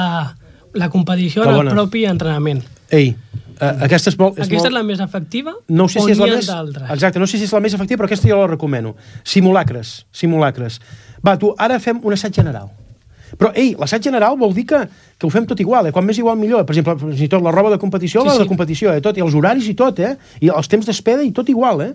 [0.76, 2.60] la competició en el propi entrenament.
[2.92, 4.36] Ei, uh, aquesta és molt...
[4.36, 4.68] És aquesta molt...
[4.68, 6.50] és la més efectiva no sé si és la més...
[6.50, 6.90] d'altres?
[6.92, 8.92] Exacte, no sé si és la més efectiva, però aquesta jo la recomano.
[9.24, 10.76] Simulacres, simulacres.
[11.24, 12.68] Va, tu, ara fem un assaig general.
[13.38, 14.80] Però, ei, l'assaig general vol dir que,
[15.18, 15.92] que ho fem tot igual, eh?
[15.94, 16.64] Quan més igual millor.
[16.66, 18.44] Per exemple, fins i tot la roba de competició, sí, la sí.
[18.44, 19.02] de competició, eh?
[19.04, 20.14] Tot, i els horaris i tot, eh?
[20.40, 21.92] I els temps d'espeda i tot igual, eh?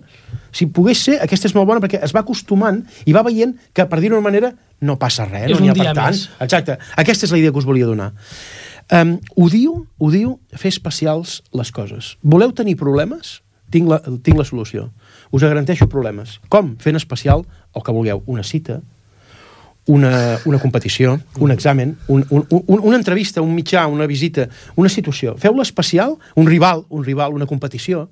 [0.56, 3.84] Si pogués ser, aquesta és molt bona perquè es va acostumant i va veient que,
[3.84, 6.14] per dir-ho d'una manera, no passa res, és no n'hi ha per tant.
[6.14, 6.28] Més.
[6.46, 6.78] Exacte.
[7.00, 8.12] Aquesta és la idea que us volia donar.
[8.92, 12.14] Um, odio, odio fer especials les coses.
[12.22, 13.40] Voleu tenir problemes?
[13.74, 14.90] Tinc la, tinc la solució.
[15.34, 16.36] Us garanteixo problemes.
[16.52, 16.76] Com?
[16.78, 17.42] Fent especial
[17.74, 18.22] el que vulgueu.
[18.30, 18.78] Una cita,
[19.86, 24.90] una, una competició, un examen, un, un, un, una entrevista, un mitjà, una visita, una
[24.90, 25.36] situació.
[25.38, 28.08] Feu-la especial, un rival, un rival, una competició.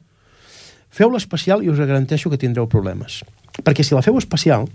[0.94, 3.22] Feu-la especial i us garanteixo que tindreu problemes.
[3.66, 4.68] Perquè si la feu especial,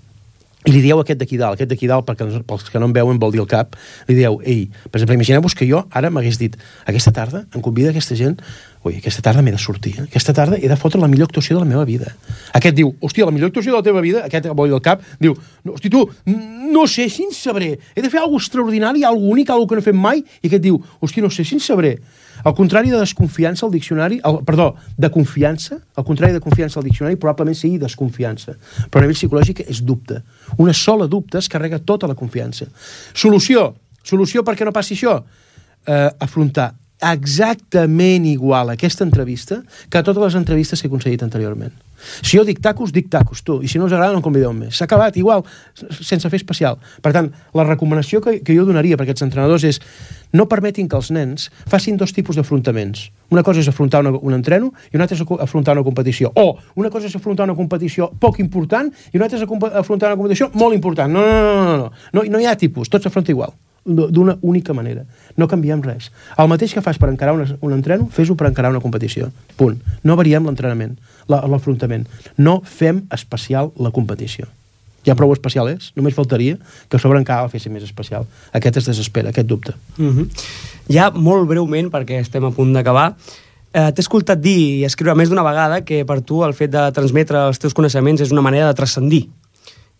[0.68, 3.20] i li dieu aquest d'aquí dalt, aquest d'aquí dalt, perquè pels que no em veuen
[3.22, 3.78] vol dir el cap,
[4.10, 7.94] li dieu, ei, per exemple, imagineu-vos que jo ara m'hagués dit, aquesta tarda em convida
[7.94, 8.36] aquesta gent,
[8.84, 10.06] ui, aquesta tarda m'he de sortir, eh?
[10.10, 12.12] aquesta tarda he de fotre la millor actuació de la meva vida.
[12.60, 15.04] Aquest diu, hòstia, la millor actuació de la teva vida, aquest vol dir el cap,
[15.20, 19.38] diu, no, hosti, tu, no sé si en sabré, he de fer alguna extraordinari, alguna
[19.40, 21.64] únic, alguna que no he fet mai, i aquest diu, hòstia, no sé si en
[21.64, 21.96] sabré.
[22.44, 24.20] Al contrari de desconfiança, al diccionari...
[24.26, 28.56] El, perdó, de confiança, al contrari de confiança al diccionari, probablement sigui desconfiança.
[28.88, 30.22] Però a nivell psicològic és dubte.
[30.58, 32.70] Una sola dubte es carrega tota la confiança.
[33.14, 33.74] Solució.
[34.04, 35.20] Solució perquè no passi això.
[35.86, 41.72] Eh, afrontar exactament igual aquesta entrevista que totes les entrevistes que he concedit anteriorment.
[42.00, 43.60] Si jo dic tacos, dic tacos, tu.
[43.64, 44.78] I si no us agrada, no convideu més.
[44.78, 45.44] S'ha acabat, igual,
[45.76, 46.80] sense fer especial.
[47.04, 49.82] Per tant, la recomanació que, que jo donaria per aquests entrenadors és
[50.32, 53.10] no permetin que els nens facin dos tipus d'afrontaments.
[53.36, 56.32] Una cosa és afrontar una, un entreno i una altra és afrontar una competició.
[56.36, 60.20] O una cosa és afrontar una competició poc important i una altra és afrontar una
[60.20, 61.12] competició molt important.
[61.12, 61.90] No, no, no, no, no.
[62.14, 63.56] No, no hi ha tipus, tot s'afronta igual
[63.90, 65.06] d'una única manera.
[65.38, 66.12] No canviem res.
[66.38, 69.32] El mateix que fas per encarar una, un entreno, fes-ho per encarar una competició.
[69.58, 69.82] Punt.
[70.04, 70.98] No variem l'entrenament,
[71.30, 72.08] l'afrontament.
[72.38, 74.48] No fem especial la competició.
[75.08, 76.58] Ja prou especial és, només faltaria
[76.92, 78.28] que sobre encara la fessin més especial.
[78.54, 79.74] Aquest es desespera, aquest dubte.
[79.98, 80.28] Mm -hmm.
[80.92, 83.16] Ja molt breument, perquè estem a punt d'acabar,
[83.74, 86.92] eh, t'he escoltat dir i escriure més d'una vegada que per tu el fet de
[86.92, 89.30] transmetre els teus coneixements és una manera de transcendir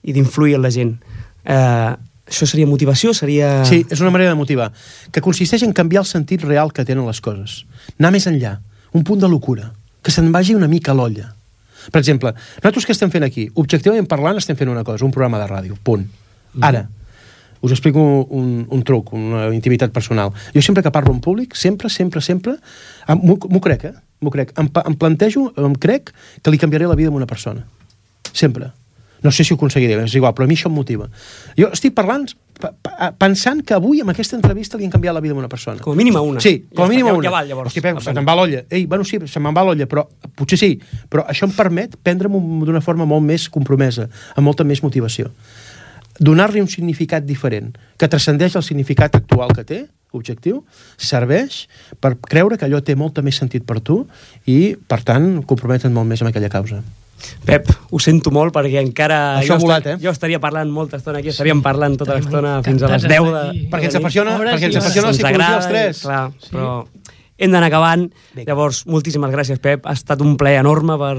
[0.04, 0.96] i d'influir en la gent.
[1.46, 1.96] Eh,
[2.30, 3.14] això seria motivació?
[3.18, 3.66] Seria...
[3.66, 4.70] Sí, és una manera de motivar,
[5.12, 7.64] que consisteix en canviar el sentit real que tenen les coses.
[7.98, 8.60] Anar més enllà,
[8.94, 9.72] un punt de locura,
[10.02, 11.34] que se'n vagi una mica a l'olla.
[11.90, 13.48] Per exemple, nosaltres que estem fent aquí?
[13.58, 16.06] Objectivament parlant estem fent una cosa, un programa de ràdio, punt.
[16.66, 16.86] Ara,
[17.62, 20.32] us explico un, un truc, una intimitat personal.
[20.54, 22.56] Jo sempre que parlo en públic, sempre, sempre, sempre,
[23.08, 23.96] em- m'ho crec, eh?
[24.22, 24.54] M'ho crec.
[24.60, 26.12] Em, em plantejo, em crec
[26.44, 27.66] que li canviaré la vida a una persona.
[28.32, 28.72] Sempre.
[29.22, 31.10] No sé si ho aconseguiré, és igual, però a mi això em motiva.
[31.58, 32.26] Jo estic parlant,
[32.60, 35.50] pa- pa- pensant que avui amb aquesta entrevista li han canviat la vida a una
[35.50, 35.82] persona.
[35.84, 36.40] Com a mínim a una.
[36.40, 37.28] Sí, com a mínim està, a ja- una.
[37.28, 37.68] ja val, llavors.
[37.68, 38.64] Hosti, Pep, se te'n va l'olla.
[38.70, 40.80] Ei, bueno, sí, se me'n va l'olla, però potser sí.
[41.10, 42.32] Però això em permet prendre'm
[42.66, 45.32] d'una forma molt més compromesa, amb molta més motivació.
[46.20, 50.64] Donar-li un significat diferent, que transcendeix el significat actual que té, objectiu,
[50.98, 51.68] serveix
[52.02, 54.02] per creure que allò té molta més sentit per tu
[54.50, 56.82] i, per tant, comprometre't molt més amb aquella causa.
[57.46, 59.20] Pep, ho sento molt perquè encara...
[59.40, 59.98] Això jo volat, eh?
[60.04, 63.60] Jo estaria parlant molta estona aquí, estaríem parlant tota l'estona fins a les encantats 10
[63.60, 63.68] de...
[63.74, 66.04] Perquè ens apassiona, perquè ens apassiona la psicologia agrada, als tres.
[66.06, 66.72] Clar, però
[67.40, 68.08] hem d'anar acabant.
[68.36, 68.52] Vinga.
[68.52, 69.88] Llavors, moltíssimes gràcies, Pep.
[69.88, 71.14] Ha estat un plaer enorme per,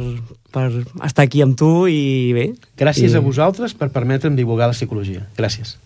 [0.53, 0.67] per
[1.07, 2.01] estar aquí amb tu i
[2.37, 2.51] bé.
[2.81, 3.21] Gràcies I...
[3.21, 5.25] a vosaltres per permetre'm divulgar la psicologia.
[5.39, 5.79] Gràcies.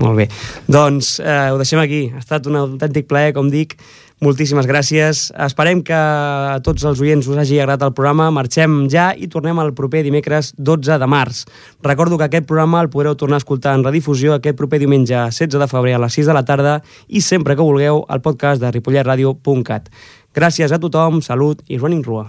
[0.00, 0.28] Molt bé.
[0.72, 2.06] Doncs eh, ho deixem aquí.
[2.14, 3.76] Ha estat un autèntic plaer, com dic.
[4.22, 5.32] Moltíssimes gràcies.
[5.34, 8.28] Esperem que a tots els oients us hagi agradat el programa.
[8.30, 11.40] Marxem ja i tornem el proper dimecres 12 de març.
[11.82, 15.58] Recordo que aquest programa el podreu tornar a escoltar en redifusió aquest proper diumenge 16
[15.58, 16.76] de febrer a les 6 de la tarda
[17.08, 19.90] i sempre que vulgueu al podcast de ripolletradio.cat.
[20.38, 22.28] Gràcies a tothom, salut i running rua.